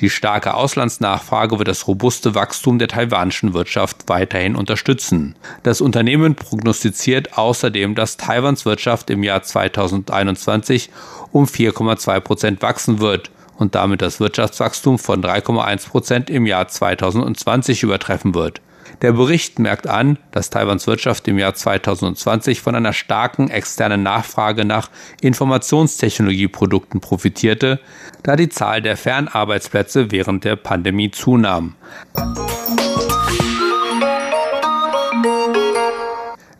Die 0.00 0.10
starke 0.10 0.54
Auslandsnachfrage 0.54 1.58
wird 1.58 1.68
das 1.68 1.86
robuste 1.86 2.34
Wachstum 2.34 2.80
der 2.80 2.88
taiwanischen 2.88 3.54
Wirtschaft 3.54 4.08
weiterhin 4.08 4.56
unterstützen. 4.56 5.36
Das 5.62 5.80
Unternehmen 5.80 6.34
prognostiziert 6.34 7.38
außerdem, 7.38 7.94
dass 7.94 8.16
Taiwans 8.16 8.64
Wirtschaft 8.64 9.08
im 9.08 9.22
Jahr 9.22 9.44
2021 9.44 10.90
um 11.30 11.44
4,2 11.44 12.18
Prozent 12.18 12.62
wachsen 12.62 12.98
wird 12.98 13.30
und 13.58 13.76
damit 13.76 14.02
das 14.02 14.18
Wirtschaftswachstum 14.18 14.98
von 14.98 15.22
3,1 15.22 15.88
Prozent 15.88 16.30
im 16.30 16.46
Jahr 16.46 16.66
2020 16.66 17.84
übertreffen 17.84 18.34
wird. 18.34 18.60
Der 19.02 19.10
Bericht 19.10 19.58
merkt 19.58 19.88
an, 19.88 20.16
dass 20.30 20.50
Taiwans 20.50 20.86
Wirtschaft 20.86 21.26
im 21.26 21.36
Jahr 21.36 21.54
2020 21.54 22.60
von 22.60 22.76
einer 22.76 22.92
starken 22.92 23.50
externen 23.50 24.04
Nachfrage 24.04 24.64
nach 24.64 24.90
Informationstechnologieprodukten 25.20 27.00
profitierte, 27.00 27.80
da 28.22 28.36
die 28.36 28.48
Zahl 28.48 28.80
der 28.80 28.96
Fernarbeitsplätze 28.96 30.12
während 30.12 30.44
der 30.44 30.54
Pandemie 30.54 31.10
zunahm. 31.10 31.74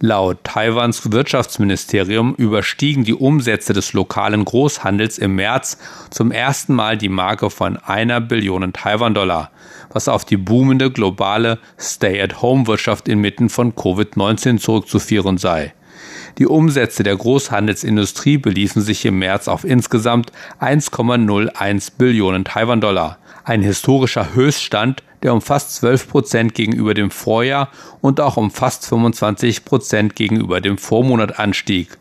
Laut 0.04 0.42
Taiwans 0.42 1.12
Wirtschaftsministerium 1.12 2.34
überstiegen 2.34 3.04
die 3.04 3.14
Umsätze 3.14 3.72
des 3.72 3.92
lokalen 3.92 4.44
Großhandels 4.44 5.18
im 5.18 5.36
März 5.36 5.78
zum 6.10 6.32
ersten 6.32 6.74
Mal 6.74 6.98
die 6.98 7.08
Marke 7.08 7.50
von 7.50 7.76
einer 7.76 8.20
Billion 8.20 8.72
Taiwan-Dollar, 8.72 9.52
was 9.92 10.08
auf 10.08 10.24
die 10.24 10.36
boomende 10.36 10.90
globale 10.90 11.58
Stay-at-Home-Wirtschaft 11.78 13.08
inmitten 13.08 13.48
von 13.48 13.74
Covid-19 13.74 14.58
zurückzuführen 14.58 15.38
sei. 15.38 15.74
Die 16.38 16.46
Umsätze 16.46 17.02
der 17.02 17.16
Großhandelsindustrie 17.16 18.38
beliefen 18.38 18.82
sich 18.82 19.04
im 19.04 19.18
März 19.18 19.48
auf 19.48 19.64
insgesamt 19.64 20.32
1,01 20.60 21.92
Billionen 21.98 22.44
Taiwan-Dollar, 22.44 23.18
ein 23.44 23.62
historischer 23.62 24.34
Höchststand, 24.34 25.02
der 25.22 25.32
um 25.32 25.40
fast 25.40 25.74
12 25.76 26.08
Prozent 26.08 26.54
gegenüber 26.54 26.94
dem 26.94 27.10
Vorjahr 27.10 27.68
und 28.00 28.20
auch 28.20 28.36
um 28.36 28.50
fast 28.50 28.86
25 28.86 29.64
Prozent 29.64 30.16
gegenüber 30.16 30.60
dem 30.60 30.78
Vormonat 30.78 31.38
anstieg. 31.38 31.98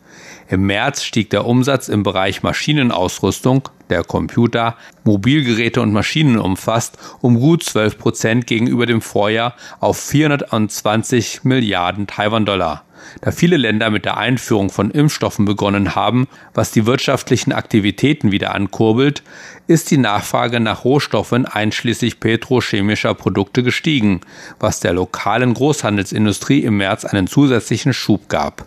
Im 0.48 0.66
März 0.66 1.02
stieg 1.02 1.30
der 1.30 1.46
Umsatz 1.46 1.88
im 1.88 2.02
Bereich 2.02 2.42
Maschinenausrüstung, 2.42 3.68
der 3.90 4.04
Computer, 4.04 4.76
Mobilgeräte 5.04 5.80
und 5.80 5.92
Maschinen 5.92 6.38
umfasst, 6.38 6.98
um 7.20 7.38
gut 7.38 7.62
12 7.62 7.98
Prozent 7.98 8.46
gegenüber 8.46 8.86
dem 8.86 9.00
Vorjahr 9.00 9.54
auf 9.80 9.98
420 9.98 11.44
Milliarden 11.44 12.06
Taiwan-Dollar 12.06 12.84
da 13.20 13.30
viele 13.30 13.56
Länder 13.56 13.90
mit 13.90 14.04
der 14.04 14.16
Einführung 14.16 14.70
von 14.70 14.90
Impfstoffen 14.90 15.44
begonnen 15.44 15.94
haben, 15.94 16.28
was 16.54 16.70
die 16.70 16.86
wirtschaftlichen 16.86 17.52
Aktivitäten 17.52 18.32
wieder 18.32 18.54
ankurbelt, 18.54 19.22
ist 19.66 19.90
die 19.90 19.98
Nachfrage 19.98 20.60
nach 20.60 20.84
Rohstoffen 20.84 21.46
einschließlich 21.46 22.20
petrochemischer 22.20 23.14
Produkte 23.14 23.62
gestiegen, 23.62 24.20
was 24.58 24.80
der 24.80 24.92
lokalen 24.92 25.54
Großhandelsindustrie 25.54 26.60
im 26.60 26.78
März 26.78 27.04
einen 27.04 27.26
zusätzlichen 27.26 27.92
Schub 27.92 28.28
gab. 28.28 28.64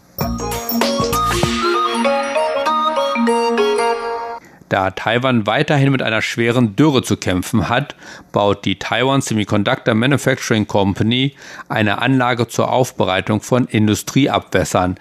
Da 4.69 4.91
Taiwan 4.91 5.45
weiterhin 5.45 5.91
mit 5.91 6.01
einer 6.01 6.22
schweren 6.22 6.75
Dürre 6.75 7.03
zu 7.03 7.17
kämpfen 7.17 7.69
hat, 7.69 7.95
baut 8.31 8.65
die 8.65 8.79
Taiwan 8.79 9.22
Semiconductor 9.22 9.93
Manufacturing 9.93 10.65
Company 10.65 11.36
eine 11.69 12.01
Anlage 12.01 12.48
zur 12.48 12.72
Aufbereitung 12.72 13.41
von 13.41 13.65
Industrieabwässern, 13.65 14.95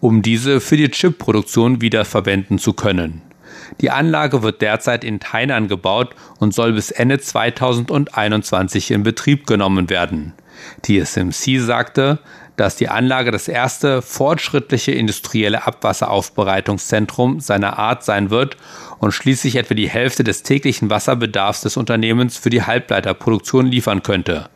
um 0.00 0.20
diese 0.20 0.60
für 0.60 0.76
die 0.76 0.90
Chipproduktion 0.90 1.80
wiederverwenden 1.80 2.58
zu 2.58 2.74
können. 2.74 3.22
Die 3.80 3.90
Anlage 3.90 4.42
wird 4.42 4.62
derzeit 4.62 5.02
in 5.02 5.18
Tainan 5.18 5.68
gebaut 5.68 6.14
und 6.38 6.54
soll 6.54 6.72
bis 6.72 6.90
Ende 6.90 7.18
2021 7.18 8.90
in 8.90 9.02
Betrieb 9.02 9.46
genommen 9.46 9.90
werden. 9.90 10.34
TSMC 10.82 11.60
sagte, 11.60 12.18
dass 12.56 12.76
die 12.76 12.88
Anlage 12.88 13.30
das 13.30 13.48
erste 13.48 14.02
fortschrittliche 14.02 14.92
industrielle 14.92 15.66
Abwasseraufbereitungszentrum 15.66 17.40
seiner 17.40 17.78
Art 17.78 18.04
sein 18.04 18.30
wird 18.30 18.56
und 18.98 19.12
schließlich 19.12 19.56
etwa 19.56 19.74
die 19.74 19.90
Hälfte 19.90 20.24
des 20.24 20.42
täglichen 20.42 20.90
Wasserbedarfs 20.90 21.60
des 21.60 21.76
Unternehmens 21.76 22.38
für 22.38 22.50
die 22.50 22.62
Halbleiterproduktion 22.62 23.66
liefern 23.66 24.02
könnte. 24.02 24.48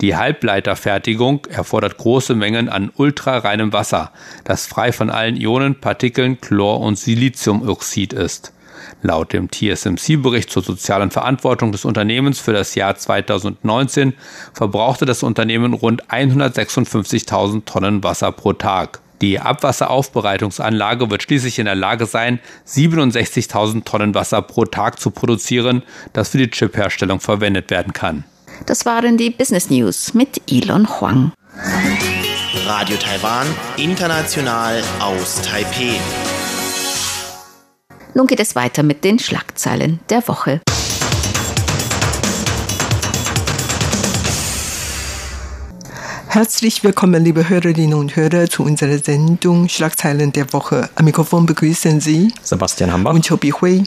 Die 0.00 0.16
Halbleiterfertigung 0.16 1.46
erfordert 1.46 1.98
große 1.98 2.34
Mengen 2.34 2.68
an 2.68 2.90
ultrareinem 2.96 3.72
Wasser, 3.72 4.12
das 4.44 4.66
frei 4.66 4.92
von 4.92 5.10
allen 5.10 5.36
Ionen, 5.36 5.80
Partikeln, 5.80 6.40
Chlor 6.40 6.80
und 6.80 6.98
Siliziumoxid 6.98 8.12
ist. 8.12 8.53
Laut 9.02 9.32
dem 9.32 9.50
TSMC-Bericht 9.50 10.50
zur 10.50 10.62
sozialen 10.62 11.10
Verantwortung 11.10 11.72
des 11.72 11.84
Unternehmens 11.84 12.40
für 12.40 12.52
das 12.52 12.74
Jahr 12.74 12.96
2019 12.96 14.14
verbrauchte 14.52 15.04
das 15.06 15.22
Unternehmen 15.22 15.74
rund 15.74 16.08
156.000 16.08 17.64
Tonnen 17.64 18.02
Wasser 18.02 18.32
pro 18.32 18.52
Tag. 18.52 19.00
Die 19.20 19.40
Abwasseraufbereitungsanlage 19.40 21.10
wird 21.10 21.22
schließlich 21.22 21.58
in 21.58 21.66
der 21.66 21.74
Lage 21.74 22.06
sein, 22.06 22.40
67.000 22.66 23.84
Tonnen 23.84 24.14
Wasser 24.14 24.42
pro 24.42 24.64
Tag 24.64 25.00
zu 25.00 25.10
produzieren, 25.10 25.82
das 26.12 26.30
für 26.30 26.38
die 26.38 26.50
Chipherstellung 26.50 27.20
verwendet 27.20 27.70
werden 27.70 27.92
kann. 27.92 28.24
Das 28.66 28.86
waren 28.86 29.16
die 29.16 29.30
Business 29.30 29.70
News 29.70 30.14
mit 30.14 30.40
Elon 30.50 30.88
Huang. 31.00 31.32
Radio 32.66 32.96
Taiwan, 32.96 33.46
international 33.76 34.82
aus 35.00 35.42
Taipei. 35.42 35.98
Nun 38.16 38.28
geht 38.28 38.38
es 38.38 38.54
weiter 38.54 38.84
mit 38.84 39.02
den 39.02 39.18
Schlagzeilen 39.18 39.98
der 40.08 40.26
Woche. 40.28 40.60
Herzlich 46.28 46.84
willkommen, 46.84 47.24
liebe 47.24 47.48
Hörerinnen 47.48 47.94
und 47.94 48.14
Hörer, 48.14 48.48
zu 48.48 48.62
unserer 48.62 48.98
Sendung 48.98 49.68
Schlagzeilen 49.68 50.30
der 50.30 50.52
Woche. 50.52 50.88
Am 50.94 51.06
Mikrofon 51.06 51.46
begrüßen 51.46 52.00
Sie 52.00 52.32
Sebastian 52.42 52.92
Hambach 52.92 53.14
und 53.14 53.26
Chobi 53.26 53.50
Hui. 53.50 53.82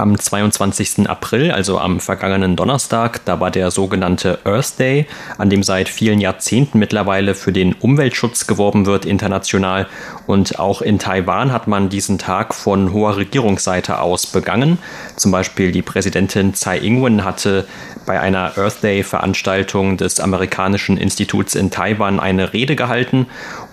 Am 0.00 0.18
22. 0.18 1.10
April, 1.10 1.50
also 1.50 1.78
am 1.78 2.00
vergangenen 2.00 2.56
Donnerstag, 2.56 3.22
da 3.26 3.38
war 3.38 3.50
der 3.50 3.70
sogenannte 3.70 4.38
Earth 4.44 4.78
Day, 4.78 5.06
an 5.36 5.50
dem 5.50 5.62
seit 5.62 5.90
vielen 5.90 6.20
Jahrzehnten 6.20 6.78
mittlerweile 6.78 7.34
für 7.34 7.52
den 7.52 7.74
Umweltschutz 7.74 8.46
geworben 8.46 8.86
wird 8.86 9.04
international. 9.04 9.86
Und 10.26 10.58
auch 10.58 10.80
in 10.80 10.98
Taiwan 10.98 11.52
hat 11.52 11.66
man 11.66 11.90
diesen 11.90 12.16
Tag 12.16 12.54
von 12.54 12.94
hoher 12.94 13.18
Regierungsseite 13.18 13.98
aus 13.98 14.26
begangen. 14.26 14.78
Zum 15.16 15.32
Beispiel 15.32 15.70
die 15.70 15.82
Präsidentin 15.82 16.54
Tsai 16.54 16.78
Ing-wen 16.78 17.22
hatte 17.22 17.66
bei 18.06 18.18
einer 18.18 18.56
Earth 18.56 18.82
Day 18.82 19.02
Veranstaltung 19.02 19.98
des 19.98 20.18
amerikanischen 20.18 20.96
Instituts 20.96 21.54
in 21.54 21.70
Taiwan 21.70 22.20
eine 22.20 22.54
Rede 22.54 22.74
gehalten 22.74 23.26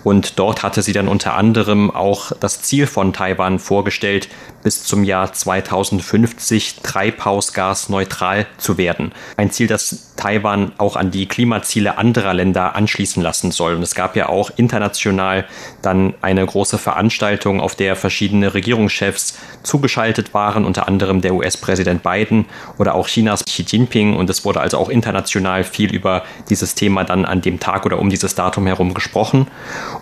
und 0.04 0.38
dort 0.38 0.62
hatte 0.62 0.82
sie 0.82 0.92
dann 0.92 1.08
unter 1.08 1.34
anderem 1.34 1.90
auch 1.90 2.32
das 2.40 2.62
Ziel 2.62 2.86
von 2.86 3.12
Taiwan 3.12 3.58
vorgestellt, 3.58 4.28
bis 4.62 4.84
zum 4.84 5.04
Jahr 5.04 5.32
2050 5.32 6.80
treibhausgasneutral 6.82 8.46
zu 8.58 8.78
werden. 8.78 9.12
Ein 9.36 9.50
Ziel, 9.50 9.66
das 9.66 10.07
Taiwan 10.18 10.72
auch 10.78 10.96
an 10.96 11.12
die 11.12 11.26
Klimaziele 11.26 11.96
anderer 11.96 12.34
Länder 12.34 12.74
anschließen 12.74 13.22
lassen 13.22 13.52
soll. 13.52 13.74
Und 13.76 13.82
es 13.82 13.94
gab 13.94 14.16
ja 14.16 14.28
auch 14.28 14.50
international 14.56 15.46
dann 15.80 16.12
eine 16.20 16.44
große 16.44 16.76
Veranstaltung, 16.76 17.60
auf 17.60 17.76
der 17.76 17.94
verschiedene 17.94 18.52
Regierungschefs 18.52 19.38
zugeschaltet 19.62 20.34
waren, 20.34 20.64
unter 20.64 20.88
anderem 20.88 21.20
der 21.20 21.34
US-Präsident 21.34 22.02
Biden 22.02 22.46
oder 22.78 22.96
auch 22.96 23.06
Chinas 23.06 23.44
Xi 23.44 23.62
Jinping. 23.62 24.16
Und 24.16 24.28
es 24.28 24.44
wurde 24.44 24.60
also 24.60 24.78
auch 24.78 24.88
international 24.88 25.62
viel 25.62 25.94
über 25.94 26.24
dieses 26.50 26.74
Thema 26.74 27.04
dann 27.04 27.24
an 27.24 27.40
dem 27.40 27.60
Tag 27.60 27.86
oder 27.86 28.00
um 28.00 28.10
dieses 28.10 28.34
Datum 28.34 28.66
herum 28.66 28.94
gesprochen. 28.94 29.46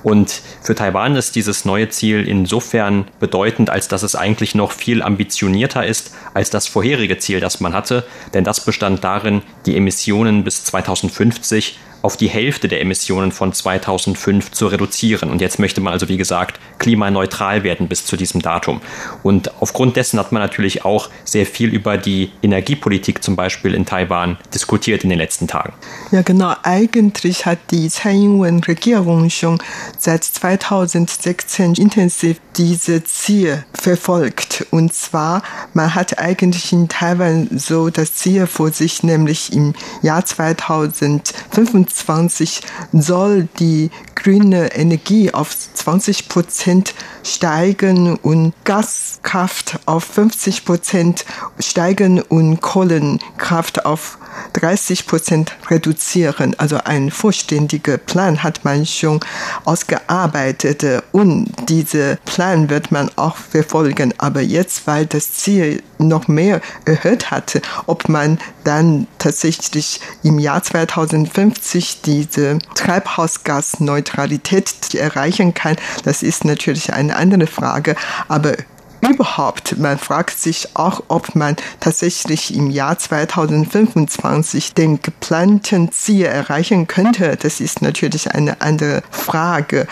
Und 0.02 0.40
für 0.62 0.74
Taiwan 0.74 1.14
ist 1.14 1.36
dieses 1.36 1.66
neue 1.66 1.90
Ziel 1.90 2.26
insofern 2.26 3.04
bedeutend, 3.20 3.68
als 3.68 3.88
dass 3.88 4.02
es 4.02 4.16
eigentlich 4.16 4.54
noch 4.54 4.72
viel 4.72 5.02
ambitionierter 5.02 5.84
ist 5.84 6.14
als 6.32 6.48
das 6.48 6.66
vorherige 6.66 7.18
Ziel, 7.18 7.40
das 7.40 7.60
man 7.60 7.74
hatte. 7.74 8.04
Denn 8.32 8.44
das 8.44 8.64
bestand 8.64 9.04
darin, 9.04 9.42
die 9.66 9.76
Emissionen 9.76 10.05
bis 10.44 10.64
2050 10.64 11.78
auf 12.06 12.16
die 12.16 12.28
Hälfte 12.28 12.68
der 12.68 12.80
Emissionen 12.80 13.32
von 13.32 13.52
2005 13.52 14.52
zu 14.52 14.68
reduzieren. 14.68 15.28
Und 15.28 15.40
jetzt 15.40 15.58
möchte 15.58 15.80
man 15.80 15.92
also, 15.92 16.06
wie 16.06 16.16
gesagt, 16.16 16.60
klimaneutral 16.78 17.64
werden 17.64 17.88
bis 17.88 18.06
zu 18.06 18.16
diesem 18.16 18.42
Datum. 18.42 18.80
Und 19.24 19.50
aufgrund 19.60 19.96
dessen 19.96 20.20
hat 20.20 20.30
man 20.30 20.40
natürlich 20.40 20.84
auch 20.84 21.10
sehr 21.24 21.46
viel 21.46 21.74
über 21.74 21.98
die 21.98 22.30
Energiepolitik 22.42 23.24
zum 23.24 23.34
Beispiel 23.34 23.74
in 23.74 23.86
Taiwan 23.86 24.38
diskutiert 24.54 25.02
in 25.02 25.10
den 25.10 25.18
letzten 25.18 25.48
Tagen. 25.48 25.72
Ja, 26.12 26.22
genau. 26.22 26.54
Eigentlich 26.62 27.44
hat 27.44 27.58
die 27.72 27.88
Tsai 27.88 28.12
Ing-wen-Regierung 28.12 29.28
schon 29.28 29.58
seit 29.98 30.22
2016 30.22 31.74
intensiv 31.74 32.36
diese 32.56 33.02
Ziel 33.02 33.64
verfolgt. 33.74 34.64
Und 34.70 34.94
zwar, 34.94 35.42
man 35.74 35.96
hat 35.96 36.20
eigentlich 36.20 36.72
in 36.72 36.88
Taiwan 36.88 37.48
so 37.58 37.90
das 37.90 38.14
Ziel 38.14 38.46
vor 38.46 38.70
sich, 38.70 39.02
nämlich 39.02 39.52
im 39.52 39.74
Jahr 40.02 40.24
2025 40.24 41.95
2020 41.96 42.62
soll 42.92 43.48
die 43.58 43.90
grüne 44.14 44.74
Energie 44.74 45.32
auf 45.32 45.56
20 45.74 46.28
Prozent 46.28 46.94
steigen 47.22 48.16
und 48.16 48.52
Gaskraft 48.64 49.78
auf 49.86 50.04
50 50.04 50.64
Prozent 50.64 51.24
steigen 51.58 52.20
und 52.20 52.60
Kohlenkraft 52.60 53.86
auf 53.86 54.18
30 54.54 55.06
Prozent 55.06 55.56
reduzieren. 55.70 56.54
Also 56.58 56.78
ein 56.84 57.10
vollständiger 57.10 57.98
Plan 57.98 58.42
hat 58.42 58.64
man 58.64 58.84
schon 58.86 59.20
ausgearbeitet 59.64 60.84
und 61.12 61.52
dieser 61.68 62.16
Plan 62.16 62.68
wird 62.68 62.92
man 62.92 63.10
auch 63.16 63.36
verfolgen. 63.36 64.12
Aber 64.18 64.40
jetzt, 64.40 64.86
weil 64.86 65.06
das 65.06 65.32
Ziel 65.32 65.82
noch 65.98 66.28
mehr 66.28 66.60
erhöht 66.84 67.30
hatte, 67.30 67.62
ob 67.86 68.08
man 68.08 68.38
dann 68.64 69.06
tatsächlich 69.18 70.00
im 70.22 70.38
Jahr 70.38 70.62
2050 70.62 71.85
diese 72.02 72.58
Treibhausgasneutralität 72.74 74.94
erreichen 74.94 75.54
kann, 75.54 75.76
das 76.04 76.22
ist 76.22 76.44
natürlich 76.44 76.92
eine 76.92 77.16
andere 77.16 77.46
Frage. 77.46 77.96
Aber 78.28 78.52
überhaupt, 79.00 79.78
man 79.78 79.98
fragt 79.98 80.38
sich 80.38 80.68
auch, 80.74 81.02
ob 81.08 81.34
man 81.34 81.56
tatsächlich 81.80 82.54
im 82.54 82.70
Jahr 82.70 82.98
2025 82.98 84.74
den 84.74 85.00
geplanten 85.00 85.92
Ziel 85.92 86.26
erreichen 86.26 86.86
könnte. 86.86 87.36
Das 87.36 87.60
ist 87.60 87.82
natürlich 87.82 88.32
eine 88.32 88.60
andere 88.60 89.02
Frage. 89.10 89.86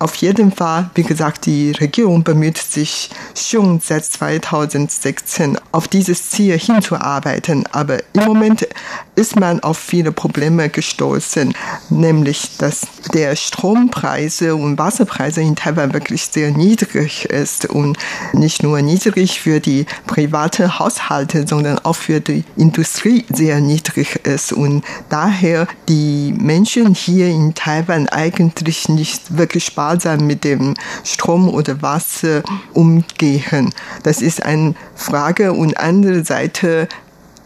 Auf 0.00 0.14
jeden 0.16 0.52
Fall, 0.52 0.90
wie 0.94 1.02
gesagt, 1.02 1.46
die 1.46 1.72
Regierung 1.72 2.22
bemüht 2.22 2.58
sich 2.58 3.10
schon 3.34 3.80
seit 3.80 4.04
2016 4.04 5.58
auf 5.72 5.88
dieses 5.88 6.30
Ziel 6.30 6.56
hinzuarbeiten. 6.56 7.66
Aber 7.72 7.98
im 8.12 8.24
Moment 8.24 8.68
ist 9.18 9.34
man 9.34 9.58
auf 9.60 9.78
viele 9.78 10.12
Probleme 10.12 10.68
gestoßen, 10.68 11.52
nämlich 11.90 12.56
dass 12.58 12.86
der 13.12 13.34
Strompreise 13.34 14.54
und 14.54 14.78
Wasserpreise 14.78 15.40
in 15.40 15.56
Taiwan 15.56 15.92
wirklich 15.92 16.26
sehr 16.26 16.52
niedrig 16.52 17.24
ist 17.24 17.64
und 17.66 17.98
nicht 18.32 18.62
nur 18.62 18.80
niedrig 18.80 19.40
für 19.40 19.58
die 19.58 19.86
privaten 20.06 20.78
Haushalte, 20.78 21.48
sondern 21.48 21.80
auch 21.80 21.96
für 21.96 22.20
die 22.20 22.44
Industrie 22.56 23.24
sehr 23.28 23.60
niedrig 23.60 24.24
ist 24.24 24.52
und 24.52 24.84
daher 25.08 25.66
die 25.88 26.32
Menschen 26.38 26.94
hier 26.94 27.26
in 27.26 27.54
Taiwan 27.54 28.08
eigentlich 28.08 28.88
nicht 28.88 29.36
wirklich 29.36 29.64
sparsam 29.64 30.28
mit 30.28 30.44
dem 30.44 30.74
Strom 31.02 31.48
oder 31.48 31.82
Wasser 31.82 32.44
umgehen. 32.72 33.74
Das 34.04 34.22
ist 34.22 34.44
eine 34.44 34.76
Frage 34.94 35.52
und 35.54 35.76
andere 35.76 36.24
Seite 36.24 36.86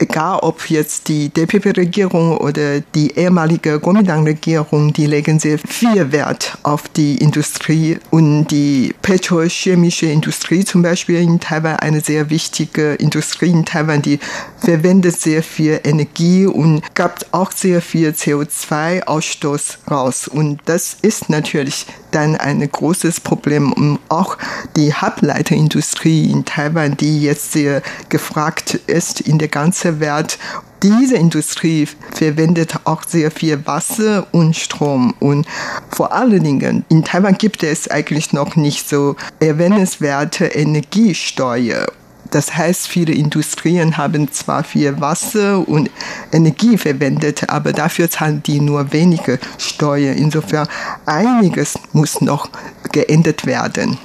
egal 0.03 0.41
ob 0.43 0.69
jetzt 0.69 1.09
die 1.09 1.29
DPP-Regierung 1.29 2.37
oder 2.37 2.81
die 2.81 3.17
ehemalige 3.17 3.79
Kuomintang-Regierung, 3.79 4.93
die 4.93 5.07
legen 5.07 5.39
sehr 5.39 5.59
viel 5.59 6.11
Wert 6.13 6.59
auf 6.65 6.89
die 6.89 7.17
Industrie 7.17 7.99
und 8.11 8.49
die 8.49 8.95
petrochemische 9.01 10.07
Industrie 10.07 10.65
zum 10.65 10.83
Beispiel 10.83 11.21
in 11.23 11.39
Taiwan, 11.39 11.77
eine 11.77 12.01
sehr 12.01 12.31
wichtige 12.31 12.95
Industrie 12.95 13.51
in 13.51 13.65
Taiwan, 13.65 14.03
die 14.03 14.19
verwendet 14.59 15.21
sehr 15.21 15.43
viel 15.43 15.81
Energie 15.85 16.47
und 16.47 16.83
gab 16.95 17.25
auch 17.31 17.53
sehr 17.53 17.81
viel 17.81 18.11
CO2-Ausstoß 18.11 19.91
raus. 19.91 20.29
Und 20.29 20.61
das 20.65 20.97
ist 21.03 21.29
natürlich 21.29 21.87
dann 22.11 22.37
ein 22.37 22.61
großes 22.71 23.21
Problem. 23.21 23.73
Und 23.73 23.99
auch 24.09 24.39
die 24.77 24.95
Halbleiterindustrie 24.95 26.31
in 26.31 26.45
Taiwan, 26.45 26.97
die 26.97 27.23
jetzt 27.23 27.53
sehr 27.53 27.83
gefragt 28.09 28.75
ist 28.87 29.21
in 29.21 29.39
der 29.39 29.49
ganzen 29.49 29.92
Welt, 30.01 30.39
diese 30.83 31.17
Industrie 31.17 31.89
verwendet 32.13 32.75
auch 32.85 33.03
sehr 33.07 33.31
viel 33.31 33.67
Wasser 33.67 34.27
und 34.33 34.57
Strom. 34.57 35.15
Und 35.21 35.47
vor 35.91 36.13
allen 36.13 36.43
Dingen 36.43 36.85
in 36.89 37.05
Taiwan 37.05 37.39
gibt 37.39 37.63
es 37.63 37.89
eigentlich 37.89 38.33
noch 38.33 38.57
nicht 38.57 38.89
so 38.89 39.17
erwähnenswerte 39.41 40.47
Energiesteuer. 40.47 41.87
Das 42.33 42.57
heißt, 42.57 42.89
viele 42.89 43.13
Industrien 43.13 43.99
haben 43.99 44.33
zwar 44.33 44.65
viel 44.65 45.01
Wasser 45.01 45.69
und 45.69 45.91
Energie 46.33 46.79
verwendet, 46.79 47.49
aber 47.51 47.73
dafür 47.73 48.09
zahlen 48.09 48.43
die 48.43 48.59
nur 48.59 48.93
wenige 48.93 49.39
Steuern. 49.59 50.17
Insofern 50.17 50.67
einiges 51.05 51.79
muss 51.93 52.23
noch 52.23 52.49
geändert 52.91 53.45
werden. 53.45 53.99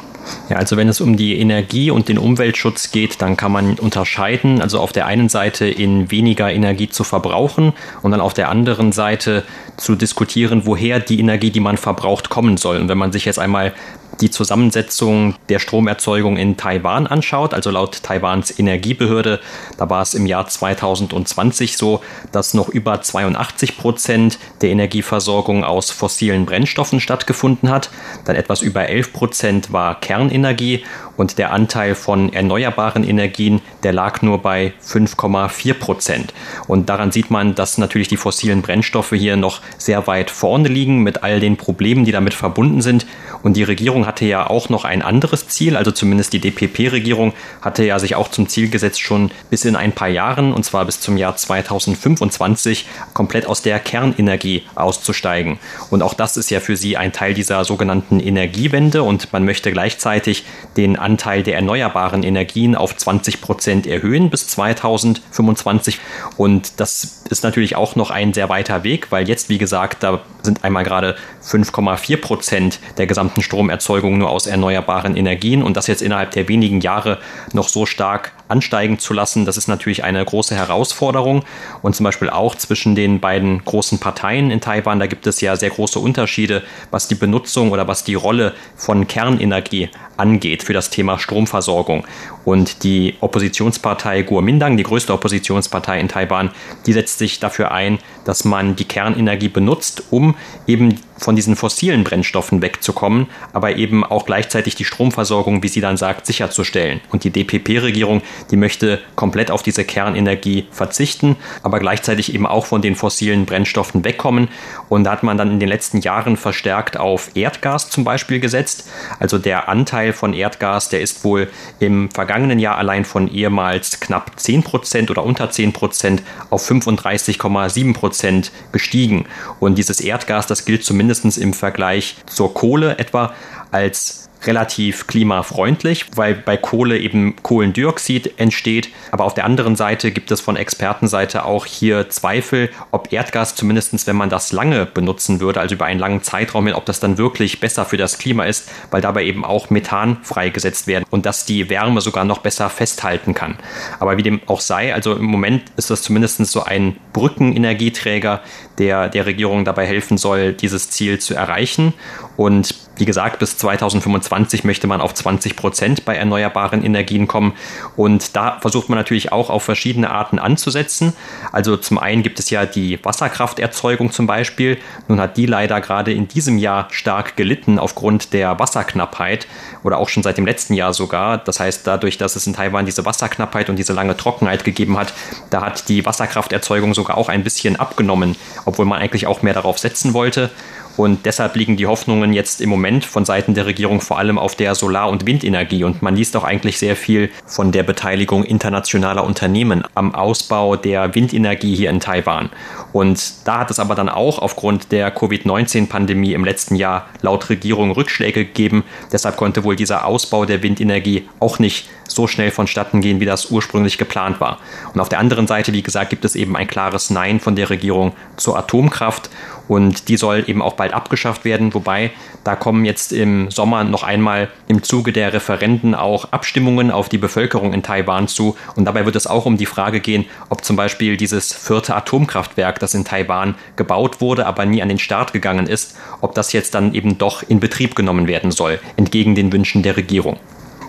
Ja, 0.50 0.58
also 0.58 0.78
wenn 0.78 0.90
es 0.90 1.02
um 1.02 1.18
die 1.18 1.40
Energie 1.40 1.92
und 1.92 2.10
den 2.10 2.18
Umweltschutz 2.18 2.92
geht, 2.92 3.22
dann 3.22 3.38
kann 3.38 3.52
man 3.52 3.76
unterscheiden, 3.76 4.62
also 4.62 4.80
auf 4.80 4.92
der 4.92 5.06
einen 5.06 5.30
Seite 5.30 5.68
in 5.68 6.12
weniger 6.12 6.52
Energie 6.52 6.90
zu 6.90 7.04
verbrauchen 7.04 7.74
und 8.02 8.12
dann 8.12 8.22
auf 8.22 8.34
der 8.34 8.50
anderen 8.50 8.92
Seite 8.92 9.44
zu 9.78 9.96
diskutieren, 9.96 10.66
woher 10.66 11.00
die 11.00 11.20
Energie, 11.20 11.52
die 11.52 11.60
man 11.60 11.78
verbraucht, 11.78 12.30
kommen 12.30 12.58
soll. 12.58 12.78
Und 12.78 12.90
wenn 12.90 12.98
man 12.98 13.12
sich 13.12 13.26
jetzt 13.26 13.40
einmal 13.40 13.74
die 14.22 14.32
Zusammensetzung 14.32 15.36
der 15.50 15.60
Stromerzeugung 15.60 16.38
in 16.38 16.58
Taiwan 16.58 17.08
anschaut, 17.08 17.54
also 17.54 17.70
laut 17.70 18.04
Taiwans 18.04 18.58
Energiebehörde, 18.58 19.40
da 19.78 19.90
war 19.90 20.02
es 20.02 20.14
im 20.14 20.26
Jahr 20.26 20.48
2020 20.48 21.78
so, 21.78 22.02
dass 22.32 22.54
noch 22.54 22.70
über 22.70 23.02
82 23.02 23.78
Prozent 23.78 24.40
der 24.62 24.70
Energieversorgung 24.70 25.64
aus 25.64 25.92
fossilen 25.92 26.46
Brennstoffen 26.46 27.00
stattgefunden 27.00 27.70
hat. 27.70 27.90
Dann 28.26 28.36
etwas 28.36 28.62
über 28.62 28.88
11 28.88 29.14
Prozent 29.14 29.74
war 29.74 30.00
Kernenergie 30.00 30.84
und 31.18 31.38
der 31.38 31.52
Anteil 31.52 31.96
von 31.96 32.32
erneuerbaren 32.32 33.04
Energien, 33.04 33.62
der 33.84 33.94
lag 33.94 34.22
nur 34.22 34.42
bei 34.42 34.74
5,4 34.84 35.74
Prozent. 35.74 36.34
Und 36.68 36.90
daran 36.90 37.12
sieht 37.12 37.32
man, 37.32 37.56
dass 37.56 37.78
natürlich 37.78 38.08
die 38.08 38.18
fossilen 38.18 38.62
Brennstoffe 38.62 39.12
hier 39.12 39.36
noch 39.36 39.62
sehr 39.78 40.08
weit 40.08 40.30
vorne 40.30 40.70
liegen 40.70 41.04
mit 41.04 41.24
all 41.24 41.40
den 41.40 41.58
Problemen, 41.58 42.06
die 42.06 42.12
damit 42.12 42.34
verbunden 42.34 42.82
sind. 42.82 43.06
Und 43.44 43.58
die 43.58 43.64
Regierung 43.64 44.06
hatte 44.08 44.26
ja 44.26 44.50
auch 44.50 44.70
noch 44.70 44.86
ein 44.86 45.04
anderes 45.04 45.48
Ziel, 45.48 45.78
also 45.78 45.92
zumindest 45.92 46.34
die 46.34 46.40
DPP-Regierung 46.40 47.34
hatte 47.62 47.84
ja 47.84 48.00
sich 48.00 48.16
auch 48.16 48.30
zum 48.30 48.50
Ziel 48.50 48.70
gesetzt, 48.70 49.02
schon 49.02 49.32
bis 49.50 49.66
in 49.66 49.76
ein 49.76 49.92
paar 49.92 50.08
Jahren, 50.08 50.54
und 50.54 50.64
zwar 50.64 50.86
bis 50.86 51.00
zum 51.00 51.18
Jahr 51.18 51.36
2025, 51.36 52.88
komplett 53.14 53.46
aus 53.46 53.62
der 53.62 53.80
Kernenergie 53.80 54.64
auszusteigen. 54.76 55.60
Und 55.92 56.02
auch 56.02 56.14
das 56.14 56.38
ist 56.38 56.50
ja 56.50 56.60
für 56.60 56.76
sie 56.76 56.98
ein 56.98 57.14
Teil 57.14 57.34
dieser 57.34 57.64
sogenannten 57.66 58.20
Energiewende 58.20 59.04
und 59.04 59.32
man 59.34 59.46
möchte 59.46 59.72
gleichzeitig 59.72 60.46
den 60.78 60.98
Anteil 60.98 61.44
der 61.44 61.56
erneuerbaren 61.56 62.24
Energien 62.24 62.76
auf 62.76 62.96
20 62.96 63.42
Prozent 63.42 63.88
erhöhen 63.88 64.30
bis 64.30 64.48
2025. 64.48 66.00
Und 66.38 66.80
das 66.80 67.24
ist 67.30 67.44
natürlich 67.44 67.76
auch 67.76 67.96
noch 67.96 68.12
ein 68.12 68.34
sehr 68.34 68.50
weiter 68.50 68.84
Weg, 68.84 69.12
weil 69.12 69.28
jetzt, 69.28 69.50
wie 69.50 69.58
gesagt, 69.58 70.04
da 70.04 70.22
sind 70.42 70.64
einmal 70.64 70.84
gerade 70.84 71.16
5,4 71.44 72.18
Prozent 72.18 72.80
der 72.98 73.08
gesamten 73.08 73.42
Stromerzeugung 73.42 73.97
nur 74.02 74.30
aus 74.30 74.48
erneuerbaren 74.48 75.16
Energien 75.16 75.64
und 75.64 75.78
das 75.78 75.88
jetzt 75.88 76.02
innerhalb 76.02 76.32
der 76.32 76.48
wenigen 76.48 76.82
Jahre 76.82 77.20
noch 77.54 77.70
so 77.70 77.86
stark 77.86 78.32
ansteigen 78.48 79.00
zu 79.00 79.14
lassen, 79.14 79.46
das 79.46 79.58
ist 79.58 79.68
natürlich 79.68 80.04
eine 80.04 80.24
große 80.24 80.56
Herausforderung 80.56 81.44
und 81.82 81.96
zum 81.96 82.04
Beispiel 82.04 82.30
auch 82.30 82.56
zwischen 82.56 82.96
den 82.96 83.20
beiden 83.20 83.64
großen 83.64 84.00
Parteien 84.00 84.52
in 84.52 84.62
Taiwan, 84.62 85.00
da 85.00 85.08
gibt 85.08 85.28
es 85.28 85.42
ja 85.42 85.56
sehr 85.56 85.70
große 85.70 86.00
Unterschiede, 86.00 86.64
was 86.92 87.08
die 87.08 87.16
Benutzung 87.16 87.72
oder 87.72 87.88
was 87.88 88.04
die 88.04 88.16
Rolle 88.16 88.54
von 88.76 89.08
Kernenergie 89.08 89.90
angeht 90.18 90.64
für 90.64 90.74
das 90.74 90.90
Thema 90.90 91.20
Stromversorgung. 91.20 92.06
Und 92.44 92.84
die 92.84 93.16
Oppositionspartei 93.20 94.24
Kuomintang, 94.24 94.78
die 94.78 94.84
größte 94.84 95.14
Oppositionspartei 95.14 96.00
in 96.00 96.08
Taiwan, 96.08 96.52
die 96.86 96.94
setzt 96.94 97.20
sich 97.20 97.40
dafür 97.40 97.72
ein, 97.72 98.00
dass 98.26 98.46
man 98.46 98.76
die 98.76 98.86
Kernenergie 98.86 99.50
benutzt, 99.50 100.04
um 100.12 100.36
eben 100.66 101.00
von 101.18 101.36
diesen 101.36 101.56
fossilen 101.56 102.04
Brennstoffen 102.04 102.62
wegzukommen, 102.62 103.28
aber 103.52 103.76
eben 103.76 104.04
auch 104.04 104.26
gleichzeitig 104.26 104.76
die 104.76 104.86
Stromversorgung, 104.86 105.64
wie 105.64 105.68
sie 105.68 105.82
dann 105.82 105.98
sagt, 105.98 106.26
sicherzustellen. 106.26 107.02
Und 107.12 107.24
die 107.24 107.32
DPP-Regierung, 107.32 108.22
die 108.52 108.58
möchte 108.58 109.00
komplett 109.16 109.52
auf 109.52 109.64
diese 109.64 109.84
Kernenergie 109.84 110.68
verzichten, 110.72 111.36
aber 111.64 111.80
gleichzeitig 111.80 112.34
eben 112.34 112.46
auch 112.46 112.66
von 112.66 112.82
den 112.82 112.96
fossilen 112.96 113.46
Brennstoffen 113.46 114.04
wegkommen. 114.04 114.50
Und 114.90 115.04
da 115.04 115.12
hat 115.12 115.24
man 115.24 115.38
dann 115.38 115.52
in 115.52 115.60
den 115.60 115.70
letzten 115.70 116.00
Jahren 116.02 116.38
verstärkt 116.38 116.98
auf 116.98 117.32
Erdgas 117.36 117.90
zum 117.90 118.04
Beispiel 118.04 118.40
gesetzt. 118.40 118.90
Also 119.20 119.38
der 119.38 119.70
Anteil 119.70 120.14
von 120.14 120.34
Erdgas, 120.34 120.90
der 120.90 121.02
ist 121.02 121.24
wohl 121.24 121.50
im 121.80 122.10
vergangenen 122.12 122.60
Jahr 122.60 122.78
allein 122.78 123.06
von 123.06 123.28
ehemals 123.28 124.00
knapp 124.00 124.40
10 124.40 124.64
Prozent 124.64 125.12
oder 125.12 125.24
unter 125.24 125.50
10 125.50 125.74
Prozent 125.74 126.24
auf 126.50 126.70
35,7 126.70 127.94
Prozent 127.94 128.52
gestiegen. 128.72 129.26
Und 129.60 129.78
dieses 129.78 130.00
Erdgas, 130.00 130.48
das 130.48 130.66
gilt 130.66 130.84
zumindest 130.84 131.18
im 131.38 131.54
Vergleich 131.54 132.18
zur 132.28 132.54
Kohle 132.54 132.98
etwa 133.00 133.34
als 133.72 134.27
relativ 134.46 135.08
klimafreundlich, 135.08 136.06
weil 136.16 136.36
bei 136.36 136.58
Kohle 136.58 137.00
eben 137.00 137.36
Kohlendioxid 137.42 138.40
entsteht. 138.40 138.90
Aber 139.12 139.26
auf 139.26 139.34
der 139.34 139.46
anderen 139.46 139.76
Seite 139.76 140.12
gibt 140.12 140.32
es 140.32 140.42
von 140.42 140.56
Expertenseite 140.56 141.46
auch 141.46 141.66
hier 141.66 142.10
Zweifel, 142.10 142.70
ob 142.92 143.12
Erdgas 143.12 143.56
zumindest, 143.56 144.08
wenn 144.08 144.16
man 144.16 144.30
das 144.30 144.52
lange 144.52 144.86
benutzen 144.86 145.40
würde, 145.40 145.60
also 145.60 145.76
über 145.76 145.86
einen 145.86 146.00
langen 146.00 146.22
Zeitraum, 146.22 146.68
ob 146.68 146.86
das 146.86 147.00
dann 147.00 147.18
wirklich 147.18 147.60
besser 147.60 147.86
für 147.86 147.98
das 147.98 148.18
Klima 148.18 148.44
ist, 148.44 148.70
weil 148.92 149.02
dabei 149.02 149.24
eben 149.24 149.46
auch 149.46 149.70
Methan 149.70 150.18
freigesetzt 150.24 150.88
werden 150.88 151.06
und 151.10 151.26
dass 151.26 151.46
die 151.46 151.70
Wärme 151.70 152.02
sogar 152.02 152.26
noch 152.26 152.40
besser 152.40 152.70
festhalten 152.70 153.34
kann. 153.34 153.58
Aber 154.00 154.18
wie 154.18 154.24
dem 154.24 154.42
auch 154.48 154.60
sei, 154.60 154.94
also 154.94 155.14
im 155.14 155.26
Moment 155.26 155.64
ist 155.78 155.90
das 155.90 156.02
zumindest 156.02 156.46
so 156.46 156.64
ein 156.64 156.98
Brückenenergieträger, 157.14 158.42
der 158.78 159.10
der 159.10 159.26
Regierung 159.26 159.66
dabei 159.66 159.86
helfen 159.86 160.18
soll, 160.18 160.54
dieses 160.54 160.90
Ziel 160.90 161.20
zu 161.20 161.34
erreichen. 161.34 161.94
Und 162.36 162.76
wie 162.98 163.06
gesagt, 163.06 163.40
bis 163.40 163.58
2025 163.58 164.64
möchte 164.64 164.88
man 164.88 165.02
auf 165.02 165.14
20 165.14 165.56
Prozent 165.56 166.06
bei 166.06 166.16
erneuerbaren 166.16 166.84
Energien 166.84 167.28
kommen. 167.28 167.54
Und 167.96 168.36
da 168.36 168.60
versucht 168.60 168.90
man 168.90 168.98
natürlich 168.98 169.32
auch 169.32 169.50
auf 169.50 169.64
verschiedene 169.64 170.10
Arten 170.10 170.40
anzusetzen. 170.40 171.14
Also 171.52 171.78
zum 171.78 171.98
einen 172.00 172.24
gibt 172.24 172.40
es 172.40 172.50
ja 172.50 172.66
die 172.66 173.04
Wasserkrafterzeugung 173.04 174.12
zum 174.12 174.28
Beispiel. 174.28 174.78
Nun 175.08 175.20
hat 175.20 175.38
die 175.38 175.46
leider 175.46 175.80
gerade 175.82 176.12
in 176.12 176.28
diesem 176.28 176.58
Jahr 176.58 176.88
stark 176.92 177.36
gelitten 177.38 177.80
aufgrund 177.80 178.34
der 178.34 178.60
Wasserknappheit 178.60 179.48
oder 179.84 179.98
auch 179.98 180.10
schon 180.10 180.24
seit 180.24 180.38
dem 180.38 180.46
letzten 180.46 180.74
Jahr 180.74 180.94
sogar. 180.94 181.38
Das 181.38 181.60
heißt, 181.60 181.86
dadurch, 181.86 182.18
dass 182.18 182.36
es 182.36 182.48
in 182.48 182.54
Taiwan 182.54 182.86
diese 182.86 183.06
Wasserknappheit 183.06 183.70
und 183.70 183.78
diese 183.78 183.94
lange 183.94 184.18
Trockenheit 184.18 184.64
gegeben 184.64 184.98
hat, 184.98 185.14
da 185.50 185.62
hat 185.62 185.88
die 185.90 186.06
Wasserkrafterzeugung 186.06 186.94
sogar 186.94 187.18
auch 187.18 187.30
ein 187.30 187.44
bisschen 187.44 187.76
abgenommen, 187.76 188.36
obwohl 188.68 188.86
man 188.86 189.00
eigentlich 189.00 189.26
auch 189.26 189.42
mehr 189.42 189.54
darauf 189.54 189.80
setzen 189.80 190.14
wollte. 190.14 190.52
Und 190.98 191.26
deshalb 191.26 191.56
liegen 191.56 191.78
die 191.78 191.86
Hoffnungen 191.86 192.34
jetzt 192.34 192.60
im 192.60 192.70
Moment 192.70 193.06
von 193.06 193.24
Seiten 193.24 193.54
der 193.54 193.68
Regierung 193.68 194.02
vor 194.02 194.18
allem 194.18 194.38
auf 194.38 194.56
der 194.56 194.76
Solar- 194.76 195.10
und 195.10 195.26
Windenergie. 195.26 195.84
Und 195.84 196.02
man 196.02 196.16
liest 196.16 196.36
auch 196.36 196.44
eigentlich 196.44 196.80
sehr 196.80 196.96
viel 196.96 197.30
von 197.46 197.72
der 197.72 197.84
Beteiligung 197.84 198.44
internationaler 198.44 199.24
Unternehmen 199.24 199.84
am 199.94 200.14
Ausbau 200.16 200.76
der 200.76 201.14
Windenergie 201.14 201.76
hier 201.76 201.92
in 201.92 202.00
Taiwan. 202.00 202.50
Und 202.94 203.48
da 203.48 203.60
hat 203.60 203.72
es 203.72 203.80
aber 203.80 203.94
dann 203.96 204.10
auch 204.10 204.40
aufgrund 204.40 204.92
der 204.92 205.12
Covid-19-Pandemie 205.12 206.34
im 206.34 206.44
letzten 206.44 206.76
Jahr 206.76 207.08
laut 207.22 207.50
Regierung 207.50 207.92
Rückschläge 207.92 208.46
gegeben. 208.46 208.84
Deshalb 209.12 209.38
konnte 209.38 209.64
wohl 209.64 209.76
dieser 209.76 210.06
Ausbau 210.06 210.46
der 210.46 210.64
Windenergie 210.64 211.30
auch 211.40 211.60
nicht 211.60 211.88
so 212.08 212.26
schnell 212.26 212.52
vonstatten 212.52 213.02
gehen, 213.02 213.20
wie 213.20 213.26
das 213.26 213.52
ursprünglich 213.52 213.98
geplant 213.98 214.40
war. 214.40 214.58
Und 214.94 215.00
auf 215.00 215.10
der 215.10 215.20
anderen 215.20 215.46
Seite, 215.46 215.74
wie 215.74 215.84
gesagt, 215.84 216.10
gibt 216.10 216.26
es 216.26 216.36
eben 216.36 216.56
ein 216.56 216.68
klares 216.68 217.10
Nein 217.10 217.40
von 217.40 217.56
der 217.56 217.70
Regierung 217.70 218.14
zur 218.38 218.58
Atomkraft. 218.58 219.30
Und 219.68 220.10
die 220.10 220.18
soll 220.18 220.44
eben 220.48 220.62
auch 220.62 220.74
bald 220.74 220.94
abgeschafft 220.94 221.46
werden. 221.46 221.74
Wobei, 221.74 222.12
da 222.44 222.56
kommen 222.56 222.86
jetzt 222.86 223.12
im 223.12 223.52
Sommer 223.52 223.84
noch 223.84 224.04
einmal 224.04 224.50
im 224.68 224.84
Zuge 224.84 225.12
der 225.12 225.34
Referenden 225.34 225.96
auch 225.96 226.32
Abstimmungen 226.32 226.92
auf 226.92 227.10
die 227.10 227.18
Bevölkerung 227.18 227.74
in 227.74 227.84
Taiwan 227.84 228.28
zu. 228.28 228.56
Und 228.76 228.86
dabei 228.86 229.06
wird 229.06 229.16
es 229.16 229.28
auch 229.28 229.46
um 229.46 229.58
die 229.58 229.66
Frage 229.66 230.00
gehen, 230.00 230.26
ob 230.50 230.64
zum 230.64 230.76
Beispiel 230.76 231.18
dieses 231.18 231.54
vierte 231.54 231.96
Atomkraftwerk, 231.96 232.80
das 232.80 232.94
in 232.94 233.06
Taiwan 233.06 233.56
gebaut 233.76 234.22
wurde, 234.22 234.46
aber 234.46 234.66
nie 234.66 234.82
an 234.82 234.90
den 234.90 235.00
Start 235.00 235.34
gegangen 235.34 235.68
ist, 235.68 235.98
ob 236.22 236.36
das 236.36 236.54
jetzt 236.54 236.74
dann 236.74 236.94
eben 236.94 237.18
doch 237.18 237.44
in 237.48 237.60
Betrieb 237.60 237.96
genommen 237.96 238.28
werden 238.28 238.52
soll, 238.52 238.80
entgegen 238.96 239.36
den 239.36 239.52
Wünschen 239.52 239.84
der 239.84 239.98
Regierung. 239.98 240.38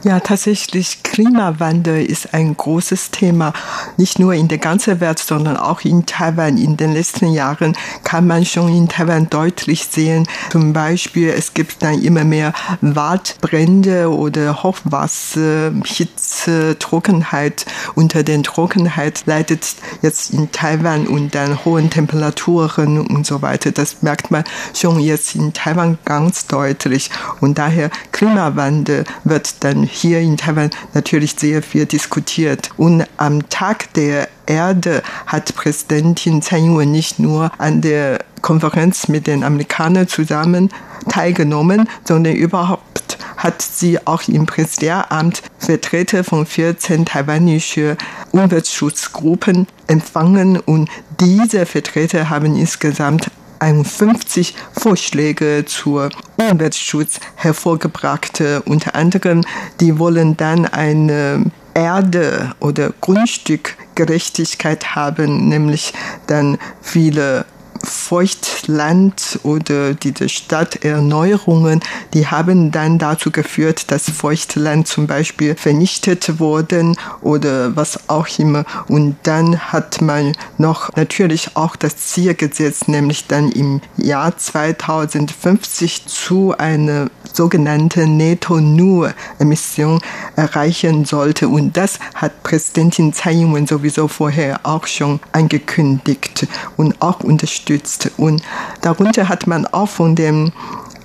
Ja, 0.04 0.20
tatsächlich, 0.20 1.02
Klimawandel 1.02 2.04
ist 2.04 2.32
ein 2.32 2.56
großes 2.56 3.10
Thema. 3.10 3.52
Nicht 3.96 4.20
nur 4.20 4.32
in 4.32 4.46
der 4.46 4.58
ganzen 4.58 5.00
Welt, 5.00 5.18
sondern 5.18 5.56
auch 5.56 5.80
in 5.80 6.06
Taiwan. 6.06 6.56
In 6.56 6.76
den 6.76 6.92
letzten 6.92 7.32
Jahren 7.32 7.76
kann 8.04 8.28
man 8.28 8.44
schon 8.44 8.72
in 8.72 8.88
Taiwan 8.88 9.28
deutlich 9.28 9.86
sehen. 9.86 10.28
Zum 10.50 10.72
Beispiel, 10.72 11.30
es 11.30 11.52
gibt 11.52 11.82
dann 11.82 12.00
immer 12.00 12.22
mehr 12.22 12.52
Waldbrände 12.80 14.08
oder 14.08 14.62
Hochwasser, 14.62 15.72
Hitze, 15.84 16.76
Trockenheit. 16.78 17.66
Unter 17.96 18.22
den 18.22 18.44
Trockenheit 18.44 19.24
leidet 19.26 19.74
jetzt 20.02 20.32
in 20.32 20.52
Taiwan 20.52 21.08
und 21.08 21.34
dann 21.34 21.64
hohen 21.64 21.90
Temperaturen 21.90 23.00
und 23.04 23.26
so 23.26 23.42
weiter. 23.42 23.72
Das 23.72 24.00
merkt 24.02 24.30
man 24.30 24.44
schon 24.74 25.00
jetzt 25.00 25.34
in 25.34 25.52
Taiwan 25.52 25.98
ganz 26.04 26.46
deutlich. 26.46 27.10
Und 27.40 27.58
daher 27.58 27.90
Klimawandel 28.12 29.04
wird 29.24 29.64
dann 29.64 29.87
hier 29.90 30.20
in 30.20 30.36
Taiwan 30.36 30.70
natürlich 30.94 31.34
sehr 31.38 31.62
viel 31.62 31.86
diskutiert. 31.86 32.70
Und 32.76 33.04
am 33.16 33.48
Tag 33.48 33.92
der 33.94 34.28
Erde 34.46 35.02
hat 35.26 35.54
Präsidentin 35.54 36.42
Tsai 36.42 36.58
Ing-wen 36.58 36.90
nicht 36.90 37.18
nur 37.18 37.50
an 37.58 37.80
der 37.80 38.20
Konferenz 38.42 39.08
mit 39.08 39.26
den 39.26 39.44
Amerikanern 39.44 40.08
zusammen 40.08 40.70
teilgenommen, 41.08 41.88
sondern 42.04 42.34
überhaupt 42.34 43.18
hat 43.36 43.62
sie 43.62 44.04
auch 44.06 44.22
im 44.28 44.46
Präsidialamt 44.46 45.42
Vertreter 45.58 46.24
von 46.24 46.44
14 46.44 47.06
taiwanische 47.06 47.96
Umweltschutzgruppen 48.32 49.66
empfangen 49.86 50.58
und 50.58 50.90
diese 51.20 51.64
Vertreter 51.64 52.30
haben 52.30 52.56
insgesamt 52.56 53.30
51 53.58 54.54
Vorschläge 54.72 55.64
zur 55.66 56.10
Umweltschutz 56.36 57.20
hervorgebracht. 57.36 58.42
Unter 58.64 58.94
anderem, 58.94 59.44
die 59.80 59.98
wollen 59.98 60.36
dann 60.36 60.66
eine 60.66 61.44
Erde- 61.74 62.54
oder 62.60 62.92
Grundstückgerechtigkeit 63.00 64.94
haben, 64.96 65.48
nämlich 65.48 65.92
dann 66.26 66.58
viele 66.80 67.44
Feuchtland 67.84 69.40
oder 69.42 69.94
diese 69.94 70.28
Stadterneuerungen, 70.28 71.80
die 72.14 72.26
haben 72.26 72.70
dann 72.70 72.98
dazu 72.98 73.30
geführt, 73.30 73.90
dass 73.90 74.10
Feuchtland 74.10 74.88
zum 74.88 75.06
Beispiel 75.06 75.54
vernichtet 75.54 76.38
wurden 76.38 76.96
oder 77.20 77.76
was 77.76 78.08
auch 78.08 78.26
immer. 78.38 78.64
Und 78.88 79.16
dann 79.22 79.58
hat 79.58 80.00
man 80.00 80.32
noch 80.56 80.90
natürlich 80.96 81.56
auch 81.56 81.76
das 81.76 81.96
Ziel 81.96 82.34
gesetzt, 82.34 82.88
nämlich 82.88 83.26
dann 83.26 83.52
im 83.52 83.80
Jahr 83.96 84.36
2050 84.36 86.06
zu 86.06 86.54
einer 86.56 87.08
sogenannten 87.32 88.16
Netto-Null-Emission 88.16 90.00
erreichen 90.36 91.04
sollte. 91.04 91.48
Und 91.48 91.76
das 91.76 91.98
hat 92.14 92.42
Präsidentin 92.42 93.12
Tsai 93.12 93.32
Ing-wen 93.32 93.66
sowieso 93.66 94.08
vorher 94.08 94.60
auch 94.64 94.86
schon 94.86 95.20
angekündigt 95.32 96.46
und 96.76 97.00
auch 97.00 97.20
unterstützt. 97.20 97.67
Und 98.16 98.42
darunter 98.80 99.28
hat 99.28 99.46
man 99.46 99.66
auch 99.66 99.88
von 99.88 100.14
dem 100.14 100.52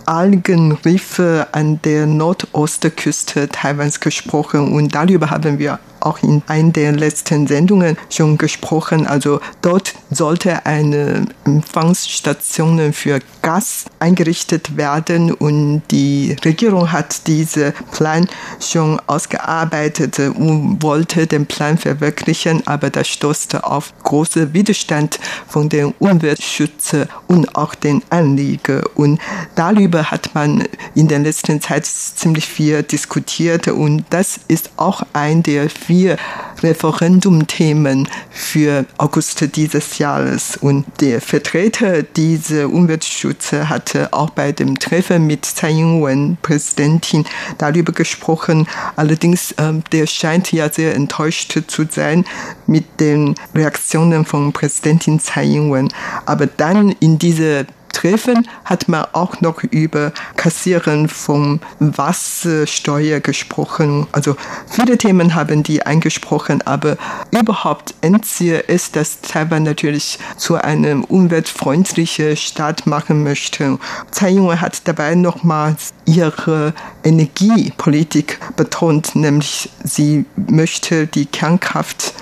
Algenriffe 0.05 1.47
an 1.51 1.81
der 1.83 2.05
Nordostküste 2.07 3.49
Taiwans 3.49 3.99
gesprochen. 3.99 4.73
Und 4.73 4.95
darüber 4.95 5.29
haben 5.29 5.59
wir 5.59 5.79
auch 6.03 6.21
in 6.21 6.43
einer 6.47 6.71
der 6.71 6.91
letzten 6.91 7.47
Sendungen 7.47 7.97
schon 8.09 8.37
gesprochen. 8.37 9.07
Also 9.07 9.39
dort 9.61 9.93
sollte 10.11 10.65
eine 10.65 11.25
Empfangsstation 11.45 12.93
für 12.93 13.19
Gas 13.41 13.85
eingerichtet 13.99 14.77
werden 14.77 15.31
und 15.33 15.81
die 15.91 16.35
Regierung 16.45 16.91
hat 16.91 17.27
diesen 17.27 17.73
Plan 17.91 18.27
schon 18.59 18.99
ausgearbeitet 19.07 20.19
und 20.19 20.81
wollte 20.81 21.27
den 21.27 21.45
Plan 21.45 21.77
verwirklichen, 21.77 22.65
aber 22.67 22.89
das 22.89 23.07
stoßte 23.07 23.63
auf 23.63 23.93
großen 24.03 24.53
Widerstand 24.53 25.19
von 25.47 25.69
den 25.69 25.93
Umweltschützern 25.99 27.09
und 27.27 27.55
auch 27.55 27.75
den 27.75 28.01
Anliegern. 28.09 28.83
Und 28.95 29.19
darüber 29.55 30.11
hat 30.11 30.33
man 30.33 30.63
in 30.95 31.07
der 31.07 31.19
letzten 31.19 31.61
Zeit 31.61 31.85
ziemlich 31.85 32.45
viel 32.45 32.83
diskutiert 32.83 33.67
und 33.67 34.05
das 34.09 34.39
ist 34.47 34.71
auch 34.77 35.03
ein 35.13 35.43
der 35.43 35.69
vier 35.69 35.92
vier 35.93 36.17
Referendumthemen 36.63 38.07
für 38.31 38.85
August 38.97 39.55
dieses 39.55 39.99
Jahres. 39.99 40.57
Und 40.57 40.85
der 41.01 41.21
Vertreter 41.21 42.01
dieser 42.01 42.67
Umweltschutz 42.67 43.51
hatte 43.51 44.11
auch 44.11 44.31
bei 44.31 44.51
dem 44.51 44.79
Treffen 44.79 45.27
mit 45.27 45.45
Tsai 45.45 45.69
Ing-wen, 45.69 46.37
Präsidentin, 46.41 47.25
darüber 47.59 47.91
gesprochen. 47.91 48.67
Allerdings, 48.95 49.51
äh, 49.51 49.73
der 49.91 50.07
scheint 50.07 50.51
ja 50.51 50.67
sehr 50.71 50.95
enttäuscht 50.95 51.61
zu 51.67 51.85
sein 51.87 52.25
mit 52.65 52.99
den 52.99 53.35
Reaktionen 53.53 54.25
von 54.25 54.51
Präsidentin 54.51 55.19
Tsai 55.19 55.43
Ing-wen. 55.45 55.93
Aber 56.25 56.47
dann 56.47 56.89
in 57.01 57.19
dieser 57.19 57.65
Treffen 57.93 58.47
hat 58.65 58.89
man 58.89 59.05
auch 59.13 59.39
noch 59.39 59.63
über 59.63 60.11
Kassieren 60.35 61.07
von 61.07 61.61
Wassersteuer 61.79 63.21
gesprochen. 63.21 64.07
Also 64.11 64.35
viele 64.67 64.97
Themen 64.97 65.35
haben 65.35 65.63
die 65.63 65.85
eingesprochen, 65.85 66.61
aber 66.63 66.97
überhaupt 67.31 67.95
Endziel 68.01 68.63
ist, 68.67 68.97
dass 68.97 69.21
Taiwan 69.21 69.63
natürlich 69.63 70.19
zu 70.35 70.55
einem 70.55 71.05
umweltfreundlichen 71.05 72.35
Staat 72.35 72.85
machen 72.85 73.23
möchte. 73.23 73.79
Tsai 74.11 74.31
Ing-wen 74.31 74.59
hat 74.59 74.87
dabei 74.87 75.15
nochmals 75.15 75.93
ihre 76.05 76.73
Energiepolitik 77.03 78.39
betont, 78.57 79.15
nämlich 79.15 79.69
sie 79.83 80.25
möchte 80.35 81.07
die 81.07 81.25
Kernkraft 81.25 82.13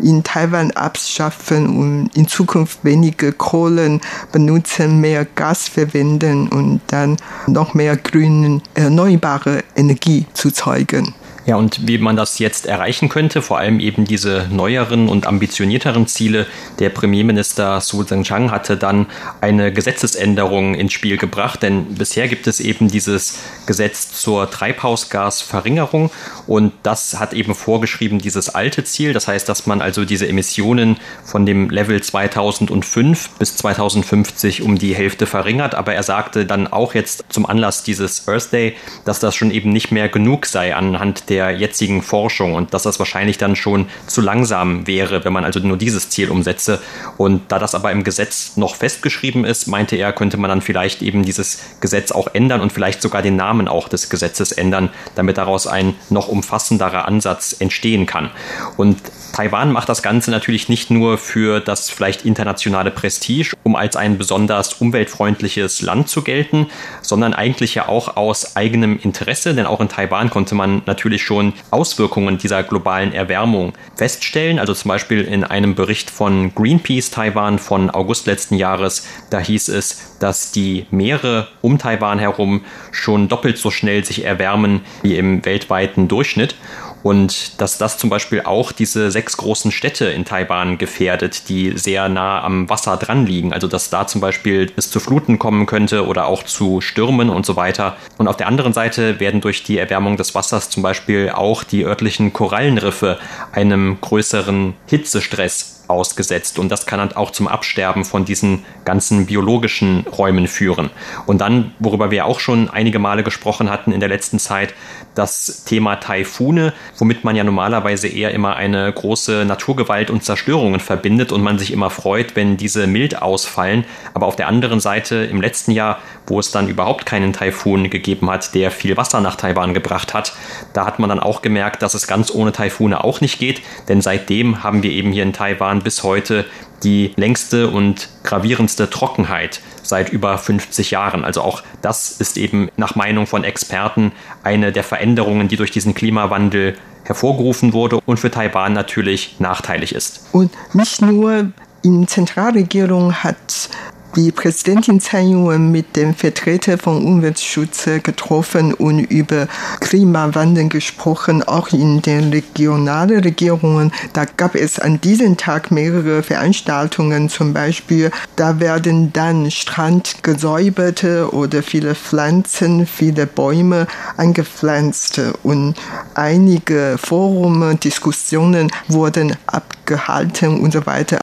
in 0.00 0.22
Taiwan 0.22 0.70
abschaffen 0.72 1.76
und 1.76 2.16
in 2.16 2.28
Zukunft 2.28 2.84
weniger 2.84 3.32
Kohlen 3.32 4.00
benutzen, 4.32 5.00
mehr 5.00 5.24
Gas 5.24 5.68
verwenden 5.68 6.48
und 6.48 6.80
dann 6.88 7.16
noch 7.46 7.74
mehr 7.74 7.96
grüne 7.96 8.60
erneuerbare 8.74 9.64
Energie 9.76 10.26
zu 10.34 10.50
zeugen. 10.50 11.14
Ja, 11.48 11.56
und 11.56 11.88
wie 11.88 11.96
man 11.96 12.14
das 12.14 12.38
jetzt 12.38 12.66
erreichen 12.66 13.08
könnte, 13.08 13.40
vor 13.40 13.56
allem 13.56 13.80
eben 13.80 14.04
diese 14.04 14.46
neueren 14.50 15.08
und 15.08 15.26
ambitionierteren 15.26 16.06
Ziele. 16.06 16.46
Der 16.78 16.90
Premierminister 16.90 17.80
Su 17.80 18.04
Zhengchang 18.04 18.50
hatte 18.50 18.76
dann 18.76 19.06
eine 19.40 19.72
Gesetzesänderung 19.72 20.74
ins 20.74 20.92
Spiel 20.92 21.16
gebracht, 21.16 21.62
denn 21.62 21.94
bisher 21.94 22.28
gibt 22.28 22.46
es 22.48 22.60
eben 22.60 22.88
dieses 22.88 23.38
Gesetz 23.64 24.12
zur 24.12 24.50
Treibhausgasverringerung 24.50 26.10
und 26.46 26.74
das 26.82 27.18
hat 27.18 27.32
eben 27.32 27.54
vorgeschrieben 27.54 28.18
dieses 28.18 28.50
alte 28.50 28.84
Ziel. 28.84 29.14
Das 29.14 29.26
heißt, 29.26 29.48
dass 29.48 29.66
man 29.66 29.80
also 29.80 30.04
diese 30.04 30.28
Emissionen 30.28 30.98
von 31.24 31.46
dem 31.46 31.70
Level 31.70 32.02
2005 32.02 33.30
bis 33.38 33.56
2050 33.56 34.60
um 34.60 34.78
die 34.78 34.94
Hälfte 34.94 35.24
verringert. 35.24 35.74
Aber 35.74 35.94
er 35.94 36.02
sagte 36.02 36.44
dann 36.44 36.66
auch 36.66 36.94
jetzt 36.94 37.24
zum 37.30 37.46
Anlass 37.46 37.84
dieses 37.84 38.28
Earth 38.28 38.52
Day, 38.52 38.76
dass 39.06 39.18
das 39.18 39.34
schon 39.34 39.50
eben 39.50 39.70
nicht 39.70 39.92
mehr 39.92 40.10
genug 40.10 40.44
sei 40.44 40.76
anhand 40.76 41.30
der 41.30 41.37
der 41.38 41.52
jetzigen 41.52 42.02
Forschung 42.02 42.54
und 42.54 42.74
dass 42.74 42.82
das 42.82 42.98
wahrscheinlich 42.98 43.38
dann 43.38 43.54
schon 43.54 43.86
zu 44.08 44.20
langsam 44.20 44.88
wäre, 44.88 45.24
wenn 45.24 45.32
man 45.32 45.44
also 45.44 45.60
nur 45.60 45.76
dieses 45.76 46.10
Ziel 46.10 46.30
umsetze. 46.30 46.80
Und 47.16 47.52
da 47.52 47.60
das 47.60 47.76
aber 47.76 47.92
im 47.92 48.02
Gesetz 48.02 48.56
noch 48.56 48.74
festgeschrieben 48.74 49.44
ist, 49.44 49.68
meinte 49.68 49.94
er, 49.94 50.12
könnte 50.12 50.36
man 50.36 50.48
dann 50.48 50.62
vielleicht 50.62 51.00
eben 51.00 51.22
dieses 51.22 51.60
Gesetz 51.80 52.10
auch 52.10 52.26
ändern 52.34 52.60
und 52.60 52.72
vielleicht 52.72 53.00
sogar 53.00 53.22
den 53.22 53.36
Namen 53.36 53.68
auch 53.68 53.88
des 53.88 54.08
Gesetzes 54.08 54.50
ändern, 54.50 54.90
damit 55.14 55.38
daraus 55.38 55.68
ein 55.68 55.94
noch 56.10 56.26
umfassenderer 56.26 57.06
Ansatz 57.06 57.54
entstehen 57.60 58.06
kann. 58.06 58.30
Und 58.76 58.98
Taiwan 59.32 59.72
macht 59.72 59.88
das 59.88 60.02
Ganze 60.02 60.30
natürlich 60.30 60.68
nicht 60.68 60.90
nur 60.90 61.18
für 61.18 61.60
das 61.60 61.90
vielleicht 61.90 62.24
internationale 62.24 62.90
Prestige, 62.90 63.54
um 63.62 63.76
als 63.76 63.96
ein 63.96 64.18
besonders 64.18 64.74
umweltfreundliches 64.74 65.82
Land 65.82 66.08
zu 66.08 66.22
gelten, 66.22 66.66
sondern 67.02 67.34
eigentlich 67.34 67.74
ja 67.74 67.88
auch 67.88 68.16
aus 68.16 68.56
eigenem 68.56 68.98
Interesse, 68.98 69.54
denn 69.54 69.66
auch 69.66 69.80
in 69.80 69.88
Taiwan 69.88 70.30
konnte 70.30 70.54
man 70.54 70.82
natürlich 70.86 71.22
schon 71.22 71.52
Auswirkungen 71.70 72.38
dieser 72.38 72.62
globalen 72.62 73.12
Erwärmung 73.12 73.74
feststellen. 73.96 74.58
Also 74.58 74.74
zum 74.74 74.88
Beispiel 74.88 75.22
in 75.22 75.44
einem 75.44 75.74
Bericht 75.74 76.10
von 76.10 76.54
Greenpeace 76.54 77.10
Taiwan 77.10 77.58
von 77.58 77.90
August 77.90 78.26
letzten 78.26 78.56
Jahres, 78.56 79.06
da 79.30 79.38
hieß 79.38 79.68
es, 79.68 80.16
dass 80.18 80.50
die 80.52 80.86
Meere 80.90 81.48
um 81.60 81.78
Taiwan 81.78 82.18
herum 82.18 82.64
schon 82.90 83.28
doppelt 83.28 83.58
so 83.58 83.70
schnell 83.70 84.04
sich 84.04 84.24
erwärmen 84.24 84.80
wie 85.02 85.16
im 85.16 85.44
weltweiten 85.44 86.08
Durchschnitt. 86.08 86.56
Und 87.02 87.60
dass 87.60 87.78
das 87.78 87.98
zum 87.98 88.10
Beispiel 88.10 88.42
auch 88.42 88.72
diese 88.72 89.10
sechs 89.10 89.36
großen 89.36 89.70
Städte 89.70 90.06
in 90.06 90.24
Taiwan 90.24 90.78
gefährdet, 90.78 91.48
die 91.48 91.76
sehr 91.76 92.08
nah 92.08 92.42
am 92.42 92.68
Wasser 92.68 92.96
dran 92.96 93.26
liegen. 93.26 93.52
Also 93.52 93.68
dass 93.68 93.90
da 93.90 94.06
zum 94.06 94.20
Beispiel 94.20 94.72
es 94.76 94.90
zu 94.90 95.00
Fluten 95.00 95.38
kommen 95.38 95.66
könnte 95.66 96.06
oder 96.06 96.26
auch 96.26 96.42
zu 96.42 96.80
Stürmen 96.80 97.30
und 97.30 97.46
so 97.46 97.56
weiter. 97.56 97.96
Und 98.18 98.28
auf 98.28 98.36
der 98.36 98.48
anderen 98.48 98.72
Seite 98.72 99.20
werden 99.20 99.40
durch 99.40 99.62
die 99.62 99.78
Erwärmung 99.78 100.16
des 100.16 100.34
Wassers 100.34 100.70
zum 100.70 100.82
Beispiel 100.82 101.30
auch 101.30 101.64
die 101.64 101.84
örtlichen 101.84 102.32
Korallenriffe 102.32 103.18
einem 103.52 104.00
größeren 104.00 104.74
Hitzestress 104.86 105.77
ausgesetzt 105.88 106.58
und 106.58 106.68
das 106.68 106.86
kann 106.86 106.98
dann 106.98 107.12
auch 107.12 107.30
zum 107.30 107.48
Absterben 107.48 108.04
von 108.04 108.24
diesen 108.24 108.64
ganzen 108.84 109.26
biologischen 109.26 110.06
Räumen 110.06 110.46
führen. 110.46 110.90
Und 111.26 111.40
dann, 111.40 111.74
worüber 111.78 112.10
wir 112.10 112.26
auch 112.26 112.40
schon 112.40 112.68
einige 112.70 112.98
Male 112.98 113.24
gesprochen 113.24 113.70
hatten 113.70 113.92
in 113.92 114.00
der 114.00 114.08
letzten 114.08 114.38
Zeit, 114.38 114.74
das 115.14 115.64
Thema 115.64 115.96
Taifune, 115.96 116.72
womit 116.96 117.24
man 117.24 117.34
ja 117.34 117.42
normalerweise 117.42 118.06
eher 118.06 118.30
immer 118.32 118.56
eine 118.56 118.92
große 118.92 119.44
Naturgewalt 119.44 120.10
und 120.10 120.22
Zerstörungen 120.22 120.80
verbindet 120.80 121.32
und 121.32 121.42
man 121.42 121.58
sich 121.58 121.72
immer 121.72 121.90
freut, 121.90 122.36
wenn 122.36 122.56
diese 122.56 122.86
mild 122.86 123.20
ausfallen. 123.20 123.84
Aber 124.14 124.26
auf 124.26 124.36
der 124.36 124.46
anderen 124.46 124.78
Seite 124.78 125.16
im 125.16 125.40
letzten 125.40 125.72
Jahr, 125.72 125.98
wo 126.26 126.38
es 126.38 126.52
dann 126.52 126.68
überhaupt 126.68 127.04
keinen 127.04 127.32
Taifun 127.32 127.90
gegeben 127.90 128.30
hat, 128.30 128.54
der 128.54 128.70
viel 128.70 128.96
Wasser 128.96 129.20
nach 129.20 129.34
Taiwan 129.34 129.74
gebracht 129.74 130.14
hat, 130.14 130.34
da 130.72 130.86
hat 130.86 130.98
man 130.98 131.08
dann 131.08 131.20
auch 131.20 131.42
gemerkt, 131.42 131.82
dass 131.82 131.94
es 131.94 132.06
ganz 132.06 132.32
ohne 132.32 132.52
Taifune 132.52 133.02
auch 133.02 133.20
nicht 133.20 133.40
geht, 133.40 133.62
denn 133.88 134.00
seitdem 134.00 134.62
haben 134.62 134.82
wir 134.82 134.92
eben 134.92 135.10
hier 135.12 135.24
in 135.24 135.32
Taiwan 135.32 135.77
bis 135.82 136.02
heute 136.02 136.44
die 136.82 137.12
längste 137.16 137.68
und 137.68 138.08
gravierendste 138.22 138.88
Trockenheit 138.90 139.60
seit 139.82 140.10
über 140.10 140.38
50 140.38 140.90
Jahren. 140.90 141.24
Also 141.24 141.42
auch 141.42 141.62
das 141.82 142.12
ist 142.20 142.36
eben 142.36 142.70
nach 142.76 142.94
Meinung 142.94 143.26
von 143.26 143.44
Experten 143.44 144.12
eine 144.42 144.72
der 144.72 144.84
Veränderungen, 144.84 145.48
die 145.48 145.56
durch 145.56 145.70
diesen 145.70 145.94
Klimawandel 145.94 146.76
hervorgerufen 147.04 147.72
wurde 147.72 148.00
und 148.04 148.18
für 148.18 148.30
Taiwan 148.30 148.74
natürlich 148.74 149.36
nachteilig 149.38 149.94
ist. 149.94 150.26
Und 150.32 150.52
nicht 150.74 151.00
nur 151.00 151.52
in 151.82 152.06
Zentralregierung 152.06 153.14
hat 153.14 153.70
die 154.16 154.32
Präsidentin 154.32 155.00
Tsai 155.00 155.22
Ing-wen 155.22 155.70
mit 155.70 155.96
dem 155.96 156.14
Vertreter 156.14 156.78
von 156.78 157.04
Umweltschutz 157.04 157.84
getroffen 158.02 158.74
und 158.74 159.00
über 159.00 159.46
Klimawandel 159.80 160.68
gesprochen, 160.68 161.42
auch 161.42 161.68
in 161.72 162.02
den 162.02 162.30
regionalen 162.30 163.20
Regierungen. 163.20 163.92
Da 164.14 164.24
gab 164.24 164.54
es 164.54 164.78
an 164.78 165.00
diesem 165.00 165.36
Tag 165.36 165.70
mehrere 165.70 166.22
Veranstaltungen, 166.22 167.28
zum 167.28 167.52
Beispiel, 167.52 168.10
da 168.36 168.60
werden 168.60 169.12
dann 169.12 169.50
Strand 169.50 170.22
gesäubert 170.22 171.04
oder 171.04 171.62
viele 171.62 171.94
Pflanzen, 171.94 172.86
viele 172.86 173.26
Bäume 173.26 173.86
eingepflanzt 174.16 175.20
und 175.42 175.74
einige 176.14 176.96
Forum, 176.98 177.78
Diskussionen 177.78 178.70
wurden 178.88 179.36
abgehalten 179.46 180.60
und 180.60 180.72
so 180.72 180.84
weiter. 180.86 181.18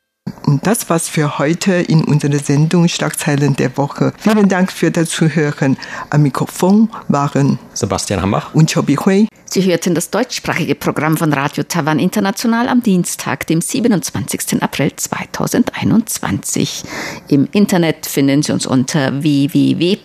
Und 0.45 0.65
das 0.65 0.89
war's 0.89 1.09
für 1.09 1.38
heute 1.38 1.73
in 1.73 2.03
unserer 2.03 2.39
Sendung 2.39 2.88
Schlagzeilen 2.88 3.55
der 3.55 3.75
Woche. 3.77 4.13
Vielen 4.17 4.47
Dank 4.47 4.71
für 4.71 4.89
das 4.89 5.09
Zuhören. 5.09 5.77
Am 6.09 6.21
Mikrofon 6.21 6.89
waren 7.07 7.59
Sebastian 7.73 8.21
Hambach 8.21 8.53
und 8.53 8.71
Chobi 8.73 8.95
Hui. 8.95 9.27
Sie 9.47 9.63
hörten 9.63 9.93
das 9.95 10.09
deutschsprachige 10.09 10.75
Programm 10.75 11.17
von 11.17 11.31
Radio 11.31 11.63
Taiwan 11.63 11.99
International 11.99 12.67
am 12.67 12.81
Dienstag, 12.81 13.45
dem 13.47 13.61
27. 13.61 14.61
April 14.61 14.91
2021. 14.95 16.83
Im 17.27 17.47
Internet 17.51 18.05
finden 18.05 18.41
Sie 18.43 18.51
uns 18.51 18.65
unter 18.65 19.21
www.rti.org.tv, 19.21 20.01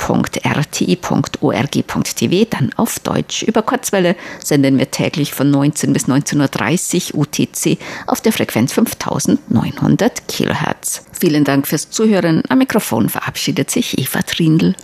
dann 2.51 2.73
auf 2.77 2.99
Deutsch. 2.99 3.43
Über 3.43 3.63
Kurzwelle 3.63 4.15
senden 4.45 4.79
wir 4.79 4.91
täglich 4.91 5.33
von 5.33 5.51
19 5.51 5.93
bis 5.93 6.07
19.30 6.07 7.15
Uhr 7.15 7.21
UTC 7.23 7.79
auf 8.07 8.21
der 8.21 8.33
Frequenz 8.33 8.73
5900 8.75 10.10
100 10.11 10.29
Kilohertz. 10.29 11.05
Vielen 11.19 11.45
Dank 11.45 11.67
fürs 11.67 11.91
Zuhören. 11.91 12.43
Am 12.49 12.59
Mikrofon 12.59 13.09
verabschiedet 13.09 13.71
sich 13.71 13.99
Eva 13.99 14.23
Trindl. 14.23 14.75